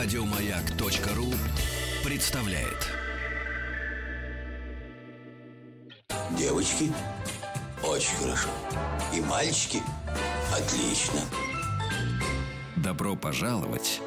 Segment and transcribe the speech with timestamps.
[0.00, 1.34] Радиомаяк.ру
[2.04, 2.88] представляет.
[6.38, 6.92] Девочки,
[7.82, 8.48] очень хорошо.
[9.12, 9.82] И мальчики,
[10.56, 11.20] отлично.
[12.76, 14.00] Добро пожаловать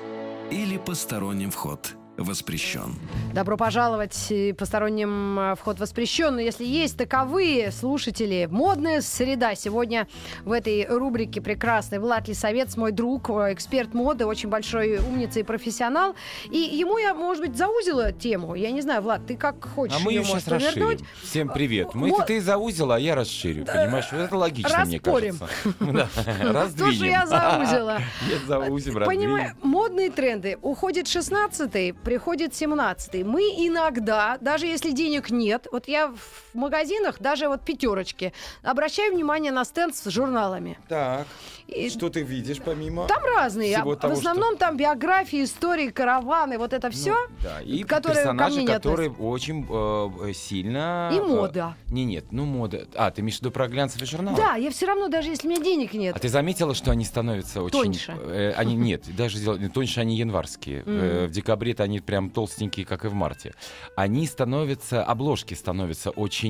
[0.50, 2.96] или посторонним вход воспрещен.
[3.34, 4.32] Добро пожаловать.
[4.58, 6.36] Посторонним э, вход воспрещен.
[6.36, 9.56] Но если есть таковые слушатели, модная среда.
[9.56, 10.08] Сегодня
[10.44, 15.44] в этой рубрике прекрасный Влад Лисовец, мой друг, э, эксперт моды, очень большой умница и
[15.44, 16.16] профессионал.
[16.50, 18.56] И ему я, может быть, заузила тему.
[18.56, 20.74] Я не знаю, Влад, ты как хочешь А мы ее сейчас расширим.
[20.74, 21.04] повернуть.
[21.24, 21.94] Всем привет.
[21.94, 23.66] Мы, Мо- ты заузила, а я расширю.
[23.66, 25.38] Понимаешь, Вот это логично, мне распорим.
[25.38, 25.76] кажется.
[25.92, 26.08] Да,
[26.52, 26.92] Раздвинем.
[26.92, 27.98] Тоже я заузила.
[28.30, 30.58] Нет, заузим, Понимаю, модные тренды.
[30.62, 33.24] Уходит 16-й, приходит 17-й.
[33.24, 36.14] Мы иногда, даже если денег нет, вот я
[36.54, 38.34] в магазинах, даже вот пятерочки,
[38.64, 40.78] обращаю внимание на стенд с журналами.
[40.88, 41.28] Так,
[41.68, 43.08] И что ты видишь помимо?
[43.08, 43.76] Там разные.
[43.78, 47.12] Всего А того, в основном там биографии, истории, караваны, вот это все.
[47.14, 51.10] Ну, да, и которые ко персонажи, мне не которые очень э, сильно...
[51.14, 51.76] И э, мода.
[51.88, 52.88] Не, нет, ну мода.
[52.96, 54.38] А, ты имеешь в виду про глянцевые журналы?
[54.38, 56.16] Да, я все равно, даже если у меня денег нет.
[56.16, 57.80] А ты заметила, что они становятся очень...
[57.80, 58.12] Тоньше.
[58.12, 60.84] э, они нет, даже тоньше они январские.
[60.86, 63.54] Э, в декабре-то они прям толстенькие, как и в марте.
[63.96, 66.41] Они становятся, обложки становятся очень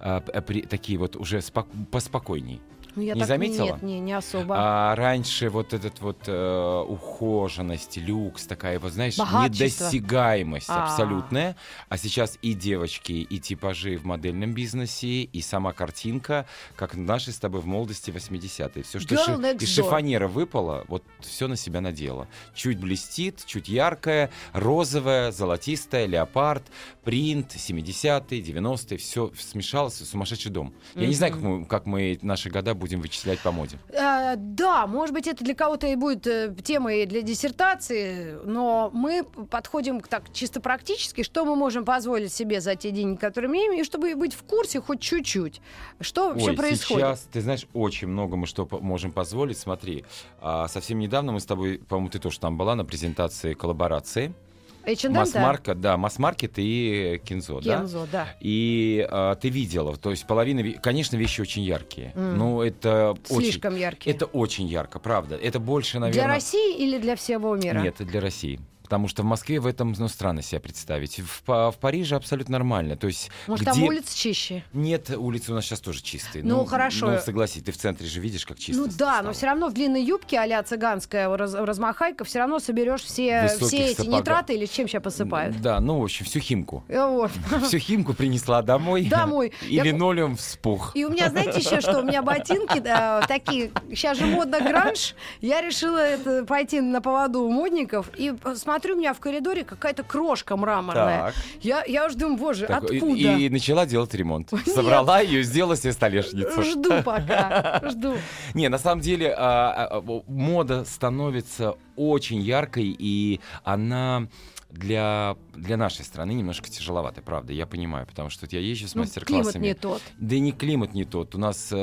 [0.00, 2.60] э, п- при- такие вот уже спок- поспокойней.
[2.98, 3.64] Ну, я не так- заметила?
[3.66, 4.56] Нет, не, не особо.
[4.58, 9.84] А раньше вот этот вот э, ухоженность, люкс, такая вот, знаешь, Богатчество.
[9.84, 10.84] недосягаемость А.
[10.84, 11.54] абсолютная.
[11.88, 17.38] А сейчас и девочки, и типажи в модельном бизнесе, и сама картинка, как наши с
[17.38, 18.82] тобой в молодости 80-е.
[18.82, 22.26] Все, что ши- из шифонера выпало, вот все на себя надела.
[22.52, 26.64] Чуть блестит, чуть яркое, розовое, золотистое, леопард,
[27.04, 30.74] принт, 70-е, 90-е, все смешалось, сумасшедший дом.
[30.96, 33.78] Я не знаю, как мы, как мы наши года будем вычислять по моде.
[33.90, 39.24] Э, да, может быть, это для кого-то и будет э, темой для диссертации, но мы
[39.50, 43.72] подходим к так чисто практически, что мы можем позволить себе за те деньги, которые имеем,
[43.72, 45.60] и чтобы быть в курсе хоть чуть-чуть,
[46.00, 47.02] что вообще Ой, происходит.
[47.02, 49.58] сейчас, ты знаешь, очень много мы что можем позволить.
[49.58, 50.04] Смотри,
[50.40, 54.34] а, совсем недавно мы с тобой, по-моему, ты тоже там была на презентации коллаборации.
[54.84, 55.20] H&M, да?
[55.20, 57.80] Масс-маркет, да, масс-маркет и Кинзо, да?
[57.80, 58.28] Кензо, да.
[58.40, 62.12] И а, ты видела, то есть половина, конечно, вещи очень яркие.
[62.14, 64.16] Ну, это Слишком очень, яркие.
[64.16, 65.36] это очень ярко, правда.
[65.36, 66.24] Это больше, наверное...
[66.24, 67.80] Для России или для всего мира?
[67.80, 68.60] Нет, это для России.
[68.88, 71.20] Потому что в Москве в этом, ну, странно себя представить.
[71.20, 72.96] В, в Париже абсолютно нормально.
[72.96, 73.72] То есть Может, где...
[73.74, 74.64] там улицы чище?
[74.72, 76.42] Нет, улицы у нас сейчас тоже чистые.
[76.42, 77.10] Ну, хорошо.
[77.10, 79.22] Ну, согласись, ты в центре же видишь, как чисто Ну да, стало.
[79.26, 83.66] но все равно в длинной юбке а-ля цыганская раз- размахайка все равно соберешь все, Высоких
[83.66, 84.20] все эти сапогах.
[84.22, 85.60] nitrаты или чем сейчас посыпают.
[85.60, 86.82] Да, ну, в общем, всю химку.
[86.88, 87.30] Э, Вот.
[87.66, 89.04] Всю химку принесла домой.
[89.04, 89.52] Домой.
[89.68, 90.92] И Я- линолеум вспух.
[90.94, 92.00] И у меня, знаете, еще что?
[92.00, 92.82] У меня ботинки
[93.28, 95.14] такие, сейчас же модно гранж.
[95.42, 98.08] Я решила это, пойти на поводу у модников.
[98.16, 98.32] И
[98.78, 101.26] смотрю, у меня в коридоре какая-то крошка мраморная.
[101.26, 101.34] Так.
[101.60, 103.36] Я, я уже думаю, боже, Так, и- откуда?
[103.36, 104.52] И, начала делать ремонт.
[104.66, 106.62] Собрала ее, сделала себе столешницу.
[106.62, 108.14] Жду пока, жду.
[108.54, 114.28] Не, на самом деле а, а, а, мода становится очень яркой, и она
[114.70, 118.94] для, для нашей страны немножко тяжеловатой, правда, я понимаю, потому что вот я езжу с
[118.94, 119.50] Ну, мастер-классами.
[119.50, 120.02] климат не тот.
[120.18, 121.76] Да и не климат не тот, у нас э,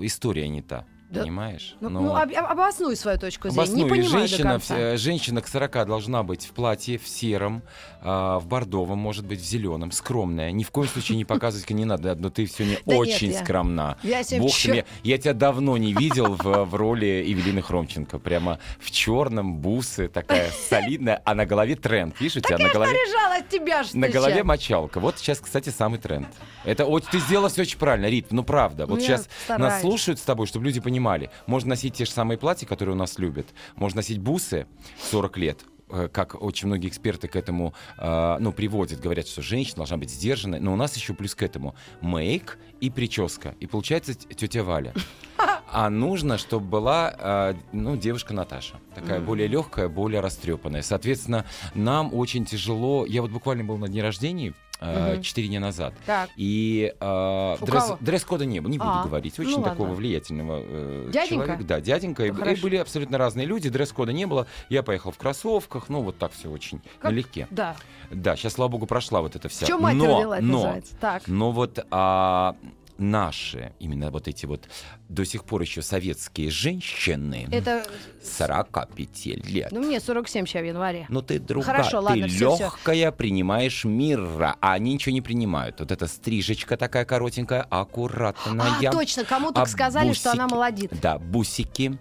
[0.00, 1.22] история не та, Да.
[1.22, 1.76] понимаешь?
[1.80, 3.62] Ну, Но- ну, об- обоснуй свою точку зрения.
[3.62, 4.78] Обосную, Не понимаю до женщина, конца.
[4.78, 7.62] э, женщина к 40 должна быть в платье, в сером,
[8.00, 10.50] а, в бордовом, может быть, в зеленом, скромная.
[10.52, 13.44] Ни в коем случае не показывать не надо, но ты сегодня Да нет, очень я-
[13.44, 13.96] скромна.
[14.02, 18.18] я сегодня Бог тебе- я тебя давно не видел в, в роли Евелины Хромченко.
[18.18, 22.18] Прямо в черном, бусы, такая солидная, а на голове тренд.
[22.20, 22.96] Видишь, у тебя на голове...
[23.38, 25.00] От тебя, что На голове мочалка.
[25.00, 26.28] Вот сейчас, кстати, самый тренд.
[26.64, 28.26] Это вот ты сделала все очень правильно, Рит.
[28.30, 28.86] Ну правда.
[28.86, 29.80] Вот Ну, я сейчас нас стараюсь.
[29.80, 31.01] слушают с тобой, чтобы люди понимали.
[31.46, 33.46] Можно носить те же самые платья, которые у нас любят.
[33.76, 34.66] Можно носить бусы
[35.10, 39.76] 40 лет э, как очень многие эксперты к этому э, ну, приводят, говорят, что женщина
[39.78, 43.54] должна быть сдержанной, но у нас еще плюс к этому мейк и прическа.
[43.60, 44.94] И получается тетя Валя.
[45.74, 48.74] А нужно, чтобы была э, ну, девушка Наташа.
[48.94, 50.82] Такая более легкая, более растрепанная.
[50.82, 53.06] Соответственно, нам очень тяжело.
[53.06, 54.52] Я вот буквально был на дне рождения
[54.82, 55.22] э, Мгм.
[55.22, 55.94] четыре дня назад.
[56.06, 56.30] Так.
[56.36, 59.34] И э, дресс, дресс-кода не было, не буду А, говорить.
[59.38, 59.70] ну Очень ладно.
[59.70, 61.44] такого влиятельного э, Дяденька?
[61.46, 61.64] человека.
[61.64, 62.24] Да, дяденька.
[62.26, 62.62] И, Ну, и хорошо.
[62.62, 64.46] были абсолютно разные люди, дресс-кода не было.
[64.68, 67.46] Я поехал в кроссовках, ну вот так все очень Как- налегке.
[67.50, 67.76] Да.
[68.10, 69.64] Да, сейчас, слава богу, прошла вот эта вся.
[69.64, 70.94] В чем мать но, родила, это но, называется.
[71.00, 71.22] Так.
[71.28, 72.56] но вот а,
[72.98, 74.68] наши, именно вот эти вот
[75.08, 77.84] до сих пор еще советские женщины, Это,
[78.22, 79.72] 45 лет.
[79.72, 81.06] ну, мне 47 сейчас в январе.
[81.08, 85.80] Но ты другая, Хорошо, ты ладно, легкая, принимаешь мира, а они ничего не принимают.
[85.80, 88.88] Вот эта стрижечка такая коротенькая, аккуратная.
[88.88, 90.54] А, точно, кому так А сказали, что она бусики?
[90.54, 91.00] молодит.
[91.00, 91.98] Да, бусики,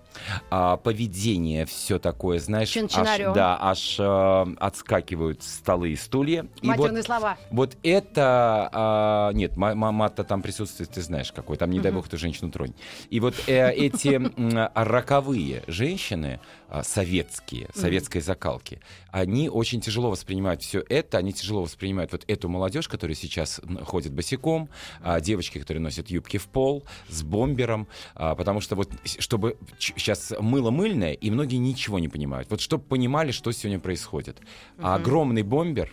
[0.50, 6.46] а, поведение, все такое, знаешь, аж, да, аж э, отскакивают столы и стулья.
[6.62, 7.38] И вот, Матерные слова.
[7.52, 11.92] вот это, а, нет, ма- ма- мат-то там присутствует, ты знаешь какой, там не дай
[11.92, 12.74] бог ты женщину тронь.
[13.10, 16.40] И вот э, эти м, роковые женщины,
[16.70, 18.80] а, советские, советской закалки,
[19.12, 24.14] они очень тяжело воспринимают все это, они тяжело воспринимают вот эту молодежь, которая сейчас ходит
[24.14, 24.70] босиком,
[25.02, 30.34] а, девочки, которые носят юбки в пол, с бомбером, а, потому что вот чтобы сейчас
[30.40, 32.50] мыло мыльное, и многие ничего не понимают.
[32.50, 34.40] Вот чтобы понимали, что сегодня происходит.
[34.78, 35.92] А огромный бомбер,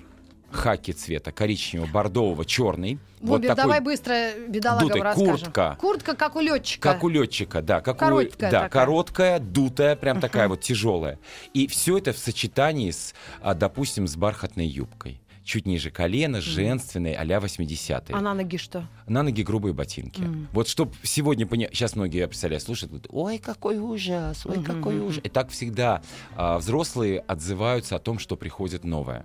[0.50, 2.98] хаки цвета коричневого, бордового, черный.
[3.20, 4.14] Бомбер, вот такой, давай быстро
[4.48, 5.30] бедолагам дутый, расскажем.
[5.38, 5.76] куртка.
[5.80, 6.92] Куртка, как у летчика.
[6.92, 7.80] Как у летчика, да.
[7.80, 8.84] Как у- Короткая да, такая.
[8.84, 11.18] короткая, дутая, прям такая вот тяжелая.
[11.52, 15.20] И все это в сочетании с, а, допустим, с бархатной юбкой.
[15.44, 18.14] Чуть ниже колена, женственной, а-ля 80-е.
[18.14, 18.86] А на ноги что?
[19.06, 20.22] На ноги грубые ботинки.
[20.52, 24.98] Вот чтобы сегодня понять, сейчас многие, я представляю, слушают, говорят, ой, какой ужас, ой, какой
[25.00, 25.22] ужас.
[25.24, 26.02] И так всегда
[26.36, 29.24] а, взрослые отзываются о том, что приходит новое.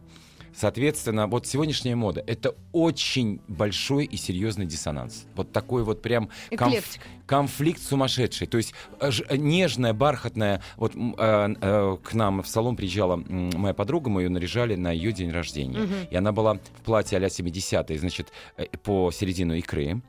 [0.56, 5.26] Соответственно, вот сегодняшняя мода— это очень большой и серьезный диссонанс.
[5.36, 8.48] Вот такой вот прям конф- конфликт сумасшедший.
[8.48, 10.62] То есть э, э, нежная, бархатная.
[10.78, 15.12] Вот э, э, к нам в салон приезжала моя подруга, мы ее наряжали на ее
[15.12, 15.80] день рождения.
[16.10, 20.02] И она была в платье а-ля 70-е, значит, э, по середину икры.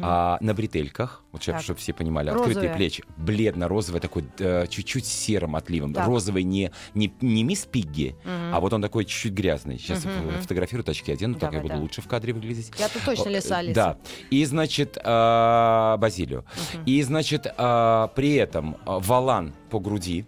[0.00, 1.60] А на бретельках, вот Так.
[1.62, 2.76] чтобы все понимали, открытые Розовая.
[2.76, 5.92] плечи, бледно-розовый такой, э, чуть-чуть серым отливом.
[5.94, 6.06] Так.
[6.06, 9.78] Розовый не, не, не мисс Пигги, а вот он такой чуть-чуть грязный.
[9.78, 10.06] Сейчас
[10.40, 11.80] фотографирую, очки одену, так я Давай, буду да.
[11.80, 12.72] лучше в кадре выглядеть.
[12.78, 13.74] Я тут точно О, лиса, э, Алиса.
[13.74, 13.98] Да.
[14.30, 16.44] И, значит, а, Базилио.
[16.86, 20.26] И, значит, а, при этом а, валан по груди,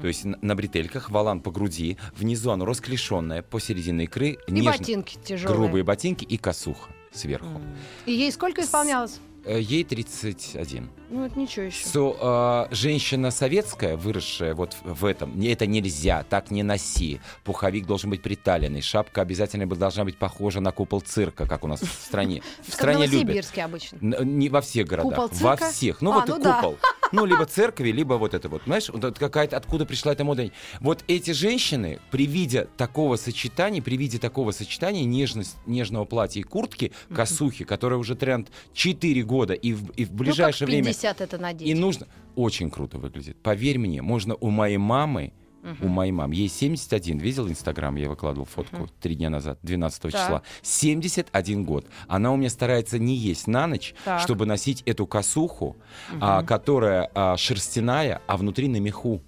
[0.00, 4.78] то есть на, на бретельках валан по груди, внизу оно расклешенное, посередине икры, И нежно-
[4.78, 5.58] ботинки тяжелые.
[5.58, 7.60] грубые ботинки и косуха сверху.
[8.06, 9.20] И ей сколько исполнялось?
[9.44, 10.88] Э, Ей 31.
[11.10, 11.84] Ну, это ничего еще.
[11.84, 17.20] So, а, женщина советская, выросшая вот в этом, это нельзя, так не носи.
[17.42, 21.80] Пуховик должен быть приталенный, шапка обязательно должна быть похожа на купол цирка, как у нас
[21.80, 22.42] в стране.
[22.62, 23.44] В стране любят.
[23.58, 23.98] Обычно.
[24.00, 26.00] Не во всех городах, во всех.
[26.02, 26.54] Ну А, вот ну и да.
[26.56, 26.78] купол.
[27.12, 28.62] Ну, либо церкви, либо вот это вот.
[28.64, 30.50] Знаешь, вот какая-то, откуда пришла эта мода.
[30.80, 36.42] Вот эти женщины, при виде такого сочетания, при виде такого сочетания нежность, нежного платья и
[36.42, 40.82] куртки, косухи, которая уже тренд 4 года, и в, и в ближайшее ну, как в
[40.82, 41.68] время 50 это надеть.
[41.68, 42.08] и нужно...
[42.34, 43.36] Очень круто выглядит.
[43.42, 45.34] Поверь мне, можно у моей мамы,
[45.80, 50.12] у моей мамы, ей 71, видел Инстаграм, я выкладывал фотку три дня назад, 12 Так.
[50.12, 50.42] числа.
[50.62, 51.86] 71 год.
[52.08, 54.20] Она у меня старается не есть на ночь, Так.
[54.20, 55.76] чтобы носить эту косуху,
[56.20, 59.22] а, которая а, шерстяная, а внутри на меху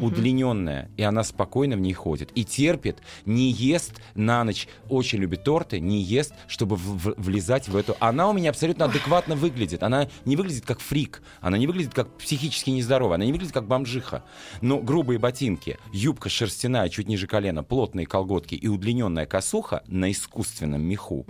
[0.00, 2.30] удлиненная, и она спокойно в ней ходит.
[2.34, 7.68] И терпит, не ест на ночь, очень любит торты, не ест, чтобы в- в- влезать
[7.68, 7.96] в эту.
[8.00, 9.82] Она у меня абсолютно адекватно выглядит.
[9.82, 13.66] Она не выглядит как фрик, она не выглядит как психически нездоровая, она не выглядит как
[13.66, 14.24] бомжиха.
[14.60, 20.82] Но грубые ботинки, юбка шерстяная чуть ниже колена, плотные колготки и удлиненная косуха на искусственном
[20.82, 21.24] меху.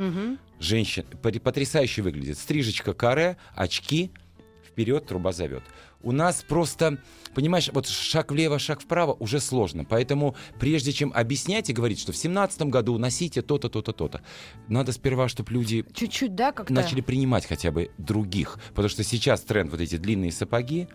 [0.60, 2.38] Женщина пот- потрясающе выглядит.
[2.38, 4.12] Стрижечка каре, очки,
[4.72, 5.62] вперед, труба зовет.
[6.02, 6.98] У нас просто,
[7.34, 9.84] понимаешь, вот шаг влево, шаг вправо уже сложно.
[9.84, 14.22] Поэтому прежде чем объяснять и говорить, что в семнадцатом году носите то-то, то-то, то-то,
[14.68, 16.72] надо сперва, чтобы люди Чуть-чуть, да, как-то?
[16.72, 18.58] начали принимать хотя бы других.
[18.70, 20.88] Потому что сейчас тренд вот эти длинные сапоги,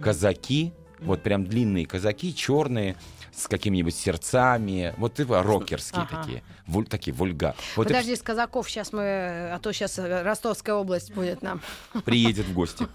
[0.00, 2.96] казаки, вот прям длинные казаки, черные,
[3.36, 6.22] с какими-нибудь сердцами, вот и рокерские Ага.
[6.22, 7.54] такие, вуль- такие вульга.
[7.76, 11.60] Вот и Подожди, из казаков сейчас мы, а то сейчас Ростовская область будет нам.
[12.04, 12.86] приедет в гости.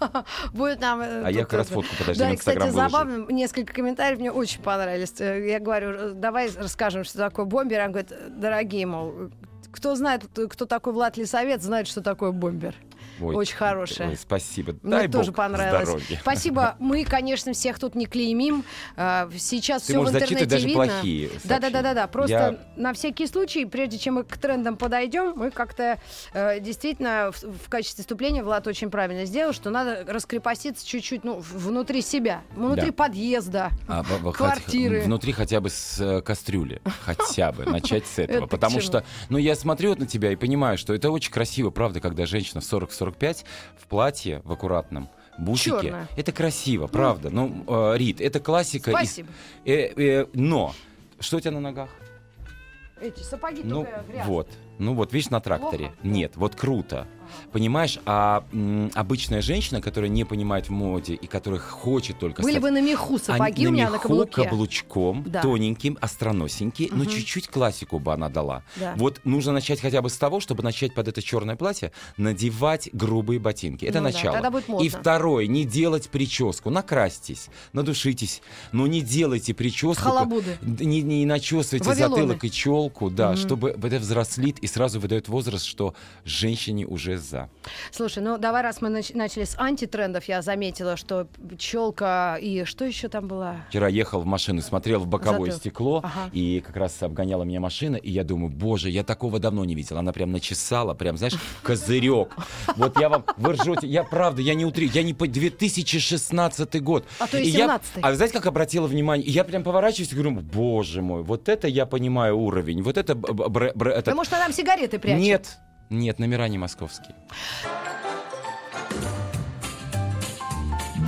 [0.52, 1.00] Будет нам...
[1.00, 4.62] э, А я как раз фотку, подожди, Да, и, кстати, забавно, несколько комментариев мне очень
[4.62, 5.12] понравились.
[5.20, 7.80] Э, Я говорю, э, давай расскажем, что такое бомбер.
[7.84, 9.12] Он говорит, дорогие, мол,
[9.70, 12.74] кто знает, кто такой Влад Лисовец, знает, что такое бомбер.
[13.20, 14.08] Ой, Очень хорошая.
[14.10, 14.74] ой, спасибо.
[14.82, 15.82] Мне Дай тоже бог понравилось.
[15.84, 16.18] здоровья.
[16.20, 16.76] Спасибо.
[16.78, 18.64] Мы, конечно, всех тут не клеймим.
[18.96, 20.84] А, Сейчас Ты все в интернете даже видно.
[20.86, 22.06] плохие Да, да, да, да, да.
[22.06, 25.98] Просто Я- на всякий случай, прежде чем мы к трендам подойдем, мы как-то
[26.32, 31.38] э, действительно в, в качестве вступления Влад очень правильно сделал, что надо раскрепоститься чуть-чуть ну,
[31.40, 32.92] внутри себя, внутри Да.
[32.92, 33.70] подъезда.
[33.88, 34.96] А, Квартиры.
[34.98, 36.80] хоть- Внутри хотя бы с э, кастрюли.
[37.04, 37.64] Хотя бы.
[37.64, 38.38] Начать с этого.
[38.38, 42.00] Это Потому что, ну, я смотрю на тебя и понимаю, что это очень красиво, правда,
[42.00, 42.64] когда женщина в
[43.10, 43.44] 40-45
[43.76, 45.70] в платье, в аккуратном, бусике.
[45.70, 46.08] Чёрное.
[46.16, 47.30] Это красиво, правда.
[47.30, 48.90] Ну, э, Рит, это классика.
[48.90, 49.28] из- Спасибо.
[49.64, 50.74] э, э, но,
[51.18, 51.88] что у тебя на ногах?
[53.00, 54.24] Эти сапоги Ну, только грязные.
[54.26, 54.48] вот.
[54.80, 55.86] Ну вот, видишь, на тракторе.
[55.88, 55.98] Плохо?
[56.02, 57.06] Нет, вот круто.
[57.52, 62.54] Понимаешь, а м, обычная женщина, которая не понимает в моде и которая хочет только Были
[62.54, 64.32] стать- бы на меху сапоги Они у меня на на меху, каблуке.
[64.42, 65.40] каблучком, Да.
[65.40, 68.64] тоненьким, остроносенький, но чуть-чуть классику бы она дала.
[68.74, 68.94] Да.
[68.96, 73.38] Вот нужно начать хотя бы с того, чтобы начать под это черное платье надевать грубые
[73.38, 73.84] ботинки.
[73.84, 74.32] Это Ну да, начало.
[74.34, 74.84] тогда будет модно.
[74.84, 76.70] И второе, не делать прическу.
[76.70, 80.02] Накрасьтесь, надушитесь, но не делайте прическу.
[80.02, 80.58] Халабуды.
[80.62, 82.16] Не, не начесывайте Вавилоны.
[82.22, 87.48] затылок и челку, да, чтобы это взрослит и сразу выдает возраст, что женщине уже за.
[87.90, 91.26] Слушай, ну давай, раз мы нач- начали с антитрендов, я заметила, что
[91.58, 93.56] челка и что еще там было?
[93.68, 95.58] Вчера ехал в машину, смотрел в боковое Затыл.
[95.60, 96.30] стекло, Ага.
[96.32, 99.98] и как раз обгоняла меня машина, и я думаю, боже, я такого давно не видел.
[99.98, 102.34] Она прям начесала, прям, знаешь, козырек.
[102.76, 107.04] Вот я вам, вы ржете, я правда, я не утри, я не по 2016 год.
[107.18, 108.00] А то И я- 17-й.
[108.02, 109.26] А знаете, как обратила внимание?
[109.26, 113.14] Я прям поворачиваюсь и говорю, боже мой, вот это я понимаю уровень, вот это...
[113.14, 115.22] бр- Потому что там сигареты прячут.
[115.22, 117.14] Нет, нет, номера не московские.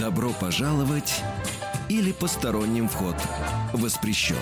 [0.00, 1.22] Добро пожаловать
[1.88, 3.16] или посторонним вход
[3.72, 4.36] воспрещен.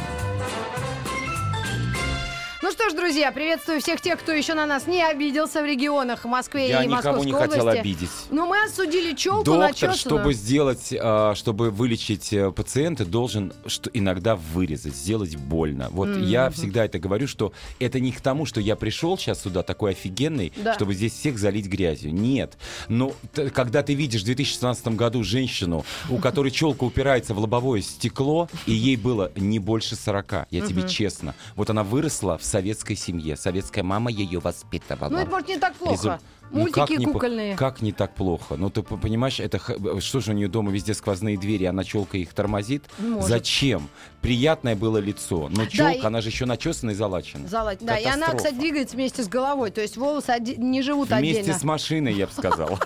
[2.62, 6.24] Ну что ж, друзья, приветствую всех тех, кто еще на нас не обиделся в регионах,
[6.24, 7.78] в Москве Я и никого Московской не хотел области.
[7.80, 8.10] обидеть.
[8.28, 9.96] Ну, мы осудили челку Доктор, начесанную.
[9.98, 15.88] чтобы сделать, а, чтобы вылечить э, пациента, должен что иногда вырезать, сделать больно.
[15.90, 19.62] Вот я всегда это говорю, что это не к тому, что я пришел сейчас сюда
[19.62, 20.74] такой офигенный, Да.
[20.74, 22.12] чтобы здесь всех залить грязью.
[22.12, 22.58] Нет.
[22.88, 23.14] Но
[23.54, 28.72] когда ты видишь в 2016 году женщину, у которой челка упирается в лобовое стекло, и
[28.72, 31.34] ей было не больше 40, я тебе честно.
[31.56, 35.08] Вот она выросла в советской семье, советская мама ее воспитывала.
[35.08, 36.20] Ну, это, может, не так плохо.
[36.52, 37.56] Ну, Мультики как не кукольные.
[37.56, 38.56] Как не так плохо?
[38.56, 39.60] Ну, ты понимаешь, это
[40.00, 42.86] что же у нее дома везде сквозные двери, она челка их тормозит?
[42.98, 43.28] Может.
[43.28, 43.88] Зачем?
[44.20, 47.46] Приятное было лицо, но челка, и- она же еще начесана и залачена.
[47.46, 49.70] Зала- Да, и она, кстати, двигается вместе с головой.
[49.70, 51.58] То есть волосы оде- не живут Вместе отдельно.
[51.60, 52.80] с машиной, я бы сказал.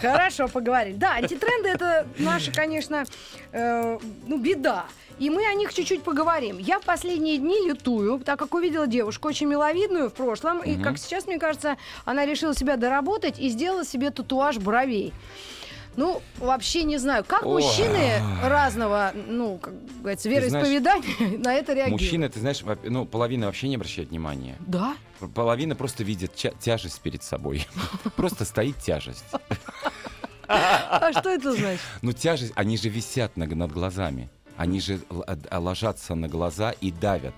[0.00, 0.96] Хорошо, поговорили.
[0.96, 3.04] Да, антитренды это наша, конечно,
[3.52, 4.86] э, ну, беда.
[5.18, 6.58] И мы о них чуть-чуть поговорим.
[6.58, 10.62] Я в последние дни лютую, так как увидела девушку очень миловидную в прошлом.
[10.62, 15.12] И как сейчас, мне кажется, она решила себя доработать и сделала себе татуаж бровей.
[15.96, 17.60] Ну, вообще не знаю, как Ой.
[17.60, 22.00] мужчины разного, ну, как говорится, знаешь, вероисповедания на это реагируют.
[22.00, 24.54] Мужчина, ты знаешь, ну, половина вообще не обращает внимания.
[24.60, 24.94] Да?
[25.34, 27.66] Половина просто видит тя- тяжесть перед собой.
[28.16, 29.24] Просто стоит тяжесть.
[30.50, 31.80] А что это значит?
[32.00, 34.30] Ну, тяжесть, они же висят над глазами.
[34.58, 37.34] Они же а- ложатся на глаза и давят.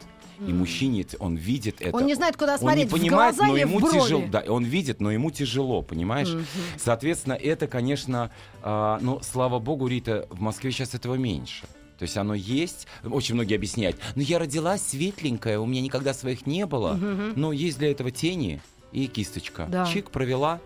[0.47, 1.95] И мужчине, он видит это.
[1.95, 4.01] Он не знает, куда Он смотреть, не в понимает, глаза но в ему брови?
[4.01, 4.25] тяжело.
[4.29, 6.35] Да, он видит, но ему тяжело, понимаешь?
[6.79, 8.31] Соответственно, это, конечно,
[8.63, 11.67] а, ну, слава богу, Рита, в Москве сейчас этого меньше.
[11.99, 12.87] То есть оно есть.
[13.05, 13.99] Очень многие объясняют.
[14.15, 16.95] Ну, я родилась светленькая, у меня никогда своих не было.
[17.37, 18.63] Но есть для этого тени
[18.93, 19.67] и кисточка.
[19.69, 19.85] Да.
[19.85, 20.61] Чик провела.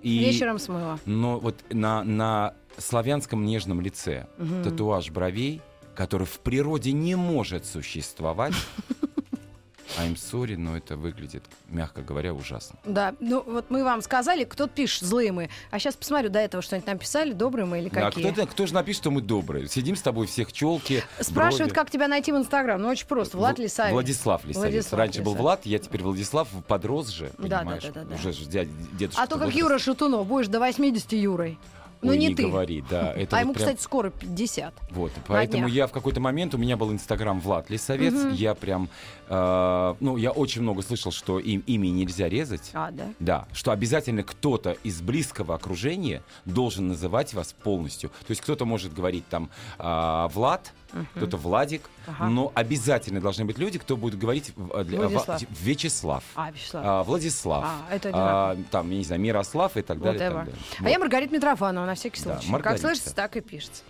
[0.00, 0.18] И...
[0.18, 0.98] Вечером смыла.
[1.04, 4.26] Но вот на, на славянском нежном лице
[4.64, 5.60] татуаж бровей,
[5.98, 8.54] который в природе не может существовать.
[9.98, 12.78] I'm sorry, но это выглядит, мягко говоря, ужасно.
[12.84, 15.50] Да, ну вот мы вам сказали, кто-то пишет злые мы.
[15.72, 18.30] А сейчас посмотрю до этого, что-нибудь нам писали, добрые мы или Да, какие.
[18.30, 19.66] кто, кто же напишет, что мы добрые?
[19.66, 21.02] Сидим с тобой всех челки.
[21.18, 21.74] Спрашивают, брови.
[21.74, 22.80] как тебя найти в Инстаграм.
[22.80, 23.36] Ну, очень просто.
[23.36, 23.94] Влад Лисавин.
[23.94, 24.70] Владислав Лисавец.
[24.70, 25.42] Владислав Раньше был Лисавец.
[25.42, 27.82] Влад, я теперь Владислав, подрос же, Да, да, понимаешь?
[27.82, 28.14] да, да, да.
[28.14, 29.58] Уже дедушка А то как возраст.
[29.58, 31.58] Юра Шатунов, будешь до 80 Юрой.
[32.02, 32.46] Ну, не, не ты.
[32.46, 33.12] говори, да.
[33.16, 34.74] Это а вот ему, прям- кстати, скоро 50.
[34.90, 38.88] Вот, поэтому я в какой-то момент, у меня был инстаграм Влад Лисовец, я прям,
[39.28, 42.70] э, ну, я очень много слышал, что им, ими нельзя резать.
[42.74, 43.08] А, да?
[43.18, 48.10] Да, что обязательно кто-то из близкого окружения должен называть вас полностью.
[48.10, 50.72] То есть кто-то может говорить там а, Влад,
[51.14, 52.26] кто-то Владик, Ага.
[52.28, 54.52] но обязательно должны быть люди, кто будет говорить
[54.84, 55.40] для- Владислав.
[55.42, 56.24] в- Вячеслав.
[56.34, 56.84] А, Вячеслав.
[56.86, 60.16] а, Владислав, А, это а, там, я не знаю, Мирослав и так далее.
[60.16, 60.54] и так далее.
[60.78, 60.90] А Вот.
[60.90, 62.46] я Маргарита Митрофанова, на всякий Да, случай.
[62.46, 62.80] как Маргарита.
[62.82, 63.82] слышится, так и пишется.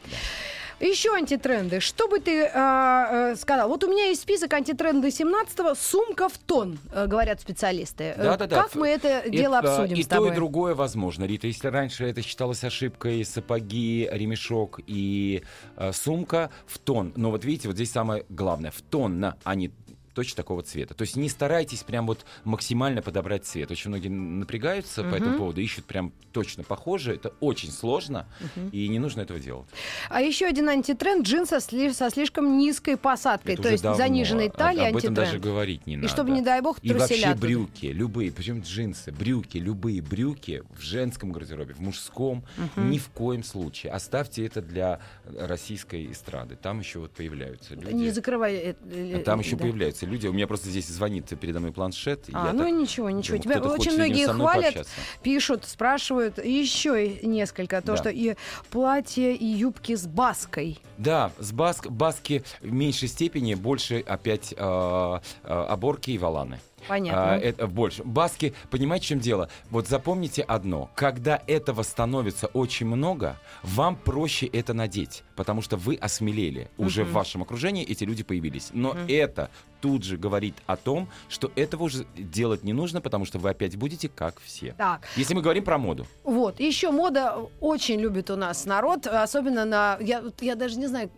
[0.81, 1.81] Еще антитренды.
[1.81, 3.69] Что бы ты а, э, сказал?
[3.69, 5.75] Вот у меня есть список антитренды 17-го.
[5.75, 8.15] Сумка в тон, э, говорят специалисты.
[8.17, 8.63] Э, Да-да-да.
[8.63, 10.29] Как мы это дело Это, обсудим И с тобой?
[10.29, 11.49] то, и другое возможно, Рита.
[11.49, 15.43] Если раньше это считалось ошибкой, сапоги, ремешок и
[15.77, 17.13] э, сумка в тон.
[17.17, 18.71] Но вот видите, вот здесь самое главное.
[18.71, 19.73] В тон, на, а не
[20.19, 20.95] точно такого цвета.
[20.95, 23.71] То есть не старайтесь прям вот максимально подобрать цвет.
[23.71, 27.15] Очень многие напрягаются по этому поводу, ищут прям точно похожие.
[27.15, 28.27] Это очень сложно,
[28.73, 29.69] и не нужно этого делать.
[30.11, 33.97] А еще один антитренд джинсы сли- со слишком низкой посадкой, Это то есть давно.
[33.99, 36.09] заниженной Об- талии Об этом даже говорить не И надо.
[36.09, 37.47] чтобы, не дай бог, И вообще оттуда.
[37.47, 42.45] брюки, любые, причем джинсы, брюки, любые брюки в женском гардеробе, в мужском,
[42.77, 43.93] ни в коем случае.
[43.93, 46.57] Оставьте это для российской эстрады.
[46.57, 47.93] Там еще вот появляются люди.
[47.95, 48.55] Не закрывай.
[48.57, 49.63] э, э, Там еще да.
[49.63, 50.27] появляются люди.
[50.27, 52.25] У меня просто здесь звонит передо мной планшет.
[52.33, 53.39] А, ну так ничего, ничего.
[53.39, 54.91] Тебя очень многие хвалят, пообщаться.
[55.23, 56.39] пишут, спрашивают.
[56.39, 57.81] И еще несколько.
[57.81, 57.97] То, Да.
[57.97, 58.35] что и
[58.71, 60.81] платье, и юбки с баской.
[60.97, 66.59] Да, с баск, баски в меньшей степени, больше опять э, э, оборки и валаны.
[66.89, 67.35] Понятно.
[67.35, 68.03] А, это больше.
[68.05, 69.49] Баски, понимаете, в чем дело?
[69.71, 70.91] Вот запомните одно.
[70.95, 76.71] Когда этого становится очень много, вам проще это надеть, потому что вы осмелели.
[76.79, 78.71] Уже в вашем окружении эти люди появились.
[78.73, 83.39] Но это тут же говорит о том, что этого уже делать не нужно, потому что
[83.39, 84.73] вы опять будете как все.
[84.77, 86.07] Так, Если мы говорим про моду.
[86.25, 86.59] вот.
[86.59, 89.99] Еще мода очень любит у нас народ, особенно на...
[90.01, 91.11] Я, я даже не знаю...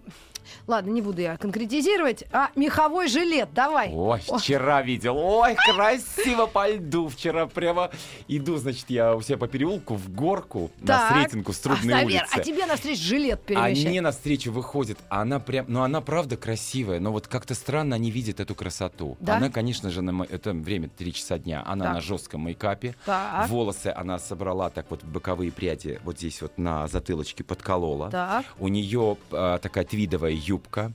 [0.66, 2.25] Ладно, не буду я конкретизировать.
[2.32, 3.90] А меховой жилет, давай.
[3.92, 5.16] Ой, вчера видел.
[5.16, 7.09] Ой, красиво по льду.
[7.09, 7.90] Вчера прямо
[8.28, 11.23] иду, значит, я у себя по переулку в горку на Так.
[11.23, 12.26] Сретенку, с Трубной а, улице.
[12.32, 13.88] А тебе навстречу жилет А перемещать.
[13.88, 18.11] мне навстречу выходит, а она прям, ну она правда красивая, но вот как-то странно они
[18.11, 19.16] видят эту красоту.
[19.20, 19.37] Да?
[19.37, 21.94] Она, конечно же, на это время 3 часа дня, она Так.
[21.94, 23.49] на жестком мейкапе, Так.
[23.49, 28.11] волосы она собрала так вот боковые пряди вот здесь вот на затылочке подколола.
[28.11, 28.44] Так.
[28.59, 30.92] У нее а, такая твидовая юбка,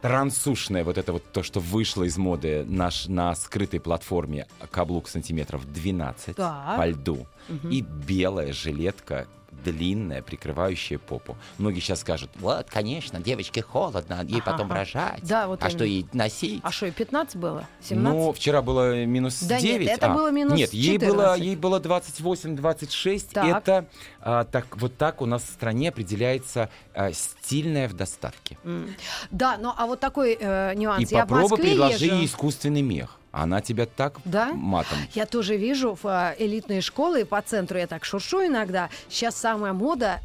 [0.00, 5.64] трансушная, вот это вот то, что вышло из моды наш, на скрытой платформе, каблук сантиметров
[5.72, 6.76] 12 Так.
[6.76, 7.26] по льду.
[7.70, 9.26] И белая жилетка
[9.62, 11.36] длинная, прикрывающая попу.
[11.58, 14.80] Многие сейчас скажут, вот, конечно, девочке холодно, ей Ага, потом ага.
[14.80, 15.20] рожать.
[15.22, 15.92] Да, вот а что именно.
[15.92, 16.60] ей носить?
[16.64, 17.66] А что, и 15 было?
[17.82, 18.02] 17?
[18.02, 19.88] Ну, вчера было минус Да нет, 9.
[19.88, 21.44] это а, было минус Нет, ей было, 14.
[21.44, 23.28] ей было 28-26.
[23.32, 23.44] Так.
[23.44, 23.86] Это
[24.20, 28.58] а, так, вот так у нас в стране определяется а, стильное в достатке.
[28.64, 28.94] М.
[29.30, 31.10] Да, но а вот такой э, нюанс.
[31.10, 32.16] И я попробуй предложи езжу.
[32.16, 33.18] ей искусственный мех.
[33.32, 34.52] Она тебя так Да?
[34.52, 34.98] матом.
[35.14, 38.90] Я тоже вижу в э, элитные школы по центру, я так шуршу иногда.
[39.08, 40.20] Сейчас самая мода,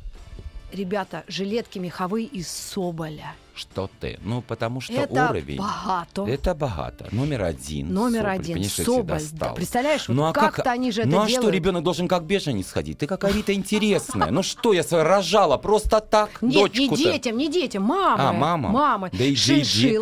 [0.73, 3.33] ребята, жилетки меховые из соболя.
[3.55, 4.19] Что ты?
[4.23, 5.57] Ну, потому что Это уровень.
[5.57, 6.27] богато.
[6.27, 7.07] Это богато.
[7.11, 7.91] Номер один.
[7.91, 8.35] Номер Соболь.
[8.35, 8.53] один.
[8.55, 9.21] Конечно, Соболь.
[9.31, 11.55] Да, представляешь, вот ну, а как-то как, они же это Ну, а что, делают.
[11.55, 12.99] ребенок должен как беженец ходить?
[12.99, 14.29] Ты какая Рита интересная.
[14.29, 18.21] Ну что, я рожала просто так, Нет, не детям, не детям, мамы.
[18.23, 18.69] А, мама.
[18.69, 19.09] Мамы.
[19.11, 19.97] Да иди.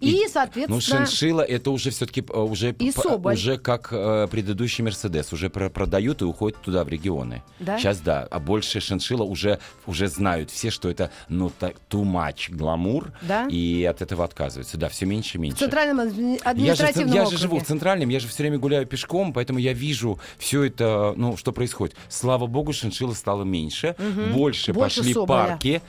[0.00, 0.74] Шиншилла и, соответственно...
[0.76, 3.34] Ну, шиншила это уже все-таки уже, И п- Соболь.
[3.34, 5.32] уже как э, предыдущий Мерседес.
[5.32, 7.42] Уже про- продают и уходят туда, в регионы.
[7.58, 7.78] Да?
[7.78, 8.26] Сейчас да.
[8.30, 13.12] А больше шиншила уже, уже знают все, что это ну так too much гламур.
[13.22, 13.46] Да?
[13.50, 14.76] И от этого отказываются.
[14.78, 15.56] Да, все меньше и меньше.
[15.56, 18.58] В центральном адми- Я же, административном я же живу в центральном, я же все время
[18.58, 21.96] гуляю пешком, поэтому я вижу все это, ну, что происходит.
[22.08, 23.96] Слава богу, шиншилла стало меньше,
[24.32, 25.26] больше, Больше пошли соболя.
[25.48, 25.82] парки,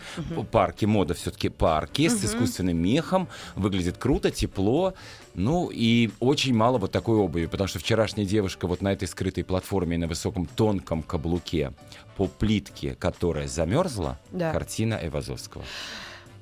[0.51, 4.93] парки, мода все-таки парки с искусственным мехом, выглядит круто, тепло,
[5.35, 9.43] ну и очень мало вот такой обуви, потому что вчерашняя девушка вот на этой скрытой
[9.43, 11.73] платформе на высоком тонком каблуке
[12.17, 14.51] по плитке, которая замерзла, Да.
[14.51, 15.63] картина Эвазовского.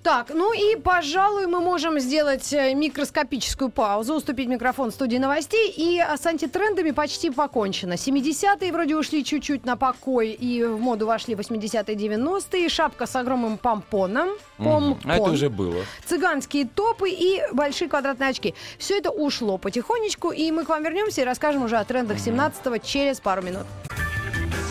[0.04, 5.74] Так, ну и, пожалуй, мы можем сделать э, микроскопическую паузу, уступить микрофон студии новостей.
[5.76, 7.94] И а, с антитрендами почти покончено.
[7.94, 12.70] 70-е вроде ушли чуть-чуть на покой, и в моду вошли 80-е, 90-е.
[12.70, 14.30] Шапка с огромным помпоном.
[14.58, 15.00] Пом Мгм.
[15.06, 15.84] А это уже было.
[16.06, 18.56] Цыганские топы и большие квадратные очки.
[18.78, 22.78] Все это ушло потихонечку, и мы к вам вернемся и расскажем уже о трендах 17-го
[22.78, 23.66] через пару минут.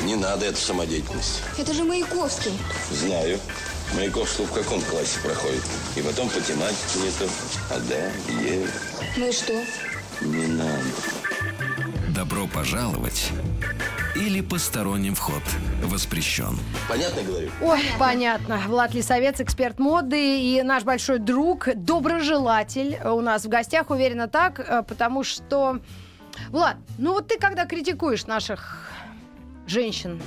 [0.04, 1.42] Не надо эту самодеятельность.
[1.58, 2.52] Это же Маяковский.
[2.90, 3.38] Знаю.
[3.94, 5.62] Маяковский в каком классе проходит?
[5.96, 7.28] И потом по тематике не то.
[7.70, 8.66] А да, е,
[9.16, 9.52] Ну и что?
[10.20, 10.82] не надо.
[12.14, 13.30] Добро пожаловать
[14.16, 15.42] или посторонним вход
[15.82, 16.58] воспрещен.
[16.88, 17.50] Понятно говорю?
[17.60, 18.62] Ой, понятно.
[18.66, 24.60] Влад Лисовец, эксперт моды и наш большой друг, доброжелатель у нас в гостях, уверена так,
[24.60, 25.80] э, потому что...
[26.50, 28.90] Влад, ну вот ты когда критикуешь наших
[29.66, 30.20] женщин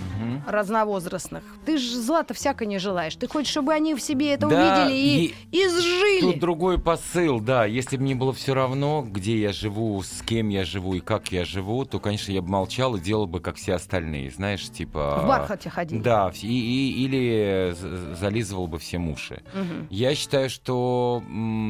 [0.47, 3.15] разновозрастных, ты же зла-то всяко не желаешь.
[3.15, 6.21] Ты хочешь, чтобы они в себе это Да, увидели и, изжили.
[6.21, 7.65] Тут другой посыл, да.
[7.65, 11.31] Если бы мне было все равно, где я живу, с кем я живу и как
[11.31, 14.31] я живу, то, конечно, я бы молчал и делал бы, как все остальные.
[14.31, 15.21] Знаешь, типа...
[15.23, 16.01] В бархате ходили.
[16.01, 17.75] Да, и, и- или
[18.15, 19.41] зализывал бы всем уши.
[19.53, 19.87] Мгм.
[19.89, 21.23] Я считаю, что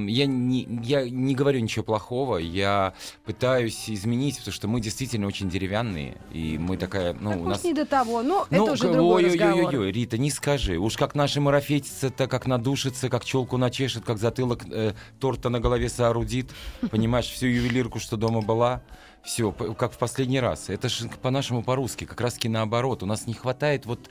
[0.07, 2.93] я не, я не говорю ничего плохого, я
[3.25, 7.58] пытаюсь изменить, потому что мы действительно очень деревянные, и мы такая, ну, Так, у может,
[7.59, 7.63] нас...
[7.65, 9.85] не до того, но Ну, это уже к- другой ой-ой-ой-ой, разговор.
[9.85, 10.77] Рита, не скажи.
[10.77, 15.89] Уж как наши марафетицы-то, как надушится, как челку начешет, как затылок э, торта на голове
[15.89, 16.49] соорудит.
[16.91, 18.81] Понимаешь, всю ювелирку, что дома была,
[19.23, 20.69] все, как в последний раз.
[20.69, 23.03] Это же по-нашему по-русски, как раз таки наоборот.
[23.03, 24.09] У нас не хватает вот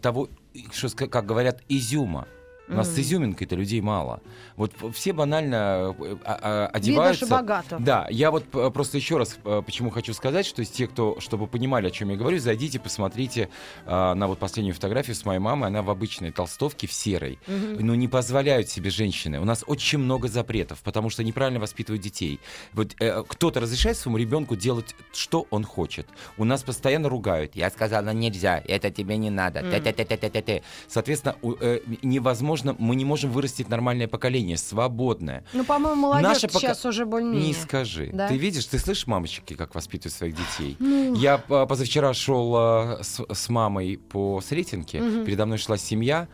[0.00, 0.28] того,
[0.72, 2.26] что, как говорят, изюма.
[2.66, 4.20] У нас с изюминкой-то людей мало.
[4.56, 7.26] Вот все банально э, а- а, одеваются.
[7.26, 7.76] Видно, что богато.
[7.78, 11.20] Да, я вот п- просто еще раз э, почему хочу сказать, что из тех, кто,
[11.20, 13.50] чтобы понимали, о чем я говорю, зайдите, посмотрите
[13.84, 17.38] а, на вот последнюю фотографию с моей мамой, она в обычной толстовке в серой.
[17.46, 19.40] Ну, не позволяют себе женщины.
[19.40, 22.40] У нас очень много запретов, потому что неправильно воспитывают детей.
[22.72, 26.06] Вот э, кто-то разрешает своему ребенку делать, что он хочет.
[26.38, 27.54] У нас постоянно ругают.
[27.56, 29.60] Я сказала, нельзя, это тебе не надо.
[29.60, 30.62] Т-т-т-т-т-т.
[30.88, 35.44] Соответственно, у- э, невозможно, мы не можем вырастить нормальное поколение, свободное.
[35.52, 37.48] Ну, по-моему, молодежь Наше пока- сейчас уже более-менее.
[37.48, 38.10] Не скажи.
[38.12, 38.28] Да?
[38.28, 40.76] Ты видишь, ты слышишь, мамочки, как воспитывают своих детей?
[40.78, 41.14] Ну.
[41.14, 44.98] Я а, позавчера шел а, с, с мамой по Сретенке.
[45.24, 46.28] Передо мной шла семья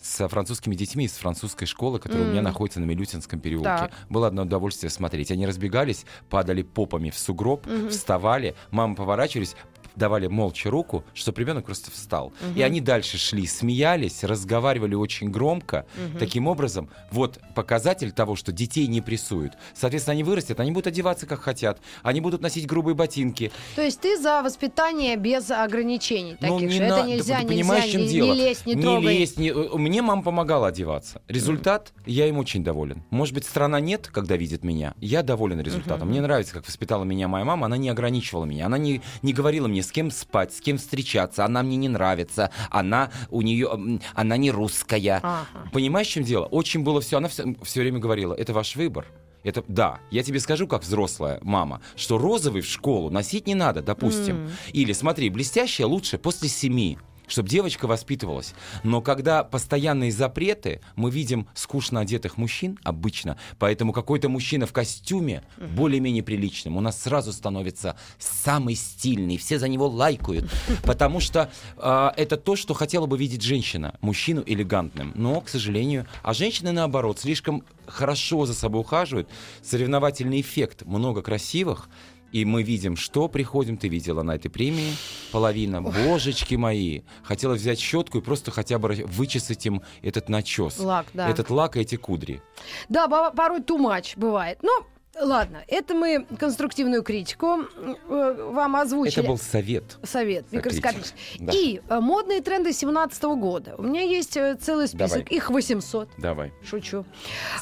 [0.00, 3.64] с французскими детьми из французской школы, которая у меня находится на Милютинском переулке.
[3.64, 3.92] Так.
[4.10, 5.30] Было одно удовольствие смотреть.
[5.30, 9.56] Они разбегались, падали попами в сугроб, вставали, мамы поворачивались,
[9.96, 12.32] давали молча руку, чтобы ребенок просто встал.
[12.56, 15.86] И они дальше шли, смеялись, разговаривали очень громко.
[16.18, 19.54] Таким образом, вот показатель того, что детей не прессуют.
[19.74, 23.50] Соответственно, они вырастят, они будут одеваться как хотят, они будут носить грубые ботинки.
[23.76, 27.40] То есть ты за воспитание без ограничений таких, Ну, не что на- это да нельзя,
[27.40, 28.26] ты понимаешь, нельзя, чем не, дело?
[28.26, 29.18] не лезь, не, не трогай.
[29.18, 31.22] лезь, не- э, Мне мама помогала одеваться.
[31.28, 33.02] Результат, я им очень доволен.
[33.10, 34.94] Может быть, страна нет, когда видит меня.
[35.00, 36.08] Я доволен результатом.
[36.08, 37.66] Мне нравится, как воспитала меня моя мама.
[37.66, 38.66] Она не ограничивала меня.
[38.66, 41.44] Она не, не говорила мне, с кем спать, с кем встречаться.
[41.44, 42.50] Она мне не нравится.
[42.70, 45.20] Она у нее, она не русская.
[45.22, 45.46] Ага.
[45.72, 46.46] Понимаешь, в чем дело?
[46.46, 47.18] Очень было все.
[47.18, 49.06] Она все, время говорила, это ваш выбор.
[49.44, 53.82] Это, да, я тебе скажу, как взрослая мама, что розовый в школу носить не надо,
[53.82, 54.50] допустим.
[54.72, 58.54] Или, смотри, блестящее лучше после семи чтобы девочка воспитывалась.
[58.82, 65.42] Но когда постоянные запреты, мы видим скучно одетых мужчин обычно, поэтому какой-то мужчина в костюме
[65.58, 70.50] более-менее приличным у нас сразу становится самый стильный, все за него лайкают,
[70.82, 75.12] потому что а, это то, что хотела бы видеть женщина, мужчину элегантным.
[75.14, 79.28] Но, к сожалению, а женщины наоборот слишком хорошо за собой ухаживают,
[79.62, 81.88] соревновательный эффект, много красивых,
[82.34, 84.92] и мы видим, что приходим, ты видела на этой премии,
[85.30, 87.02] половина, божечки мои.
[87.22, 90.80] Хотела взять щетку и просто хотя бы вычесать им этот начес.
[90.80, 91.28] Лак, да.
[91.28, 92.42] Этот лак и эти кудри.
[92.88, 94.58] Да, порой much бывает.
[94.62, 94.72] Ну,
[95.20, 97.66] ладно, это мы конструктивную критику
[98.08, 99.20] э, вам озвучили.
[99.20, 99.98] Это был совет.
[100.02, 101.16] Совет микроскопический.
[101.38, 101.52] Да.
[101.54, 103.76] И э, модные тренды 17 года.
[103.78, 105.18] У меня есть э, целый список.
[105.18, 105.22] Давай.
[105.30, 106.08] Их 800.
[106.18, 106.52] Давай.
[106.68, 107.06] Шучу.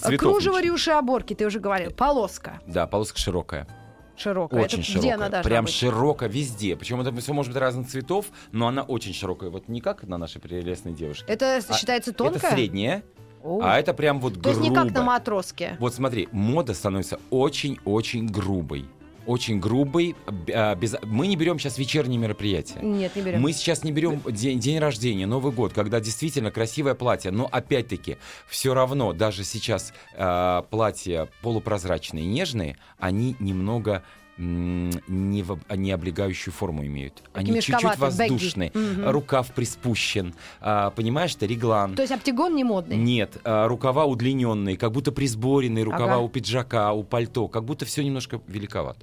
[0.01, 1.91] Цветов Кружево, рюши, оборки, ты уже говорил.
[1.91, 3.69] Полоска Да, полоска широкая.
[4.17, 4.63] Широкая.
[4.65, 5.03] Очень это широкая.
[5.03, 5.75] Где она должна Прям быть?
[5.75, 6.77] широко везде.
[6.77, 9.51] Причем это все может быть разных цветов, но она очень широкая.
[9.51, 11.25] Вот не как на нашей прелестной девушке.
[11.29, 12.39] Это А считается тонкая?
[12.39, 13.03] Это средняя,
[13.43, 13.61] О.
[13.63, 15.03] а это прям вот То есть не как на грубо.
[15.03, 15.77] матроске.
[15.81, 18.85] Вот смотри, мода становится очень-очень грубой.
[19.27, 20.17] Очень грубой.
[20.27, 20.97] б- а, без...
[21.03, 22.81] Мы не берем сейчас вечерние мероприятия.
[22.81, 23.41] Нет, не берем.
[23.41, 28.17] Мы сейчас не берем день, день рождения, Новый год, когда действительно красивое платье, но опять-таки
[28.49, 34.03] все равно даже сейчас э, платья полупрозрачные, нежные, они немного
[34.43, 37.23] не, в- не облегающую форму имеют.
[37.33, 38.01] Они чуть-чуть бэгги.
[38.01, 39.09] воздушные, Мгм.
[39.11, 41.95] рукав приспущен, а, понимаешь, это реглан.
[41.95, 42.97] То есть оптигон не модный?
[42.97, 46.19] Нет, а, рукава удлиненные, как будто присборенные, рукава Ага.
[46.19, 49.01] у пиджака, у пальто, как будто все немножко великовато.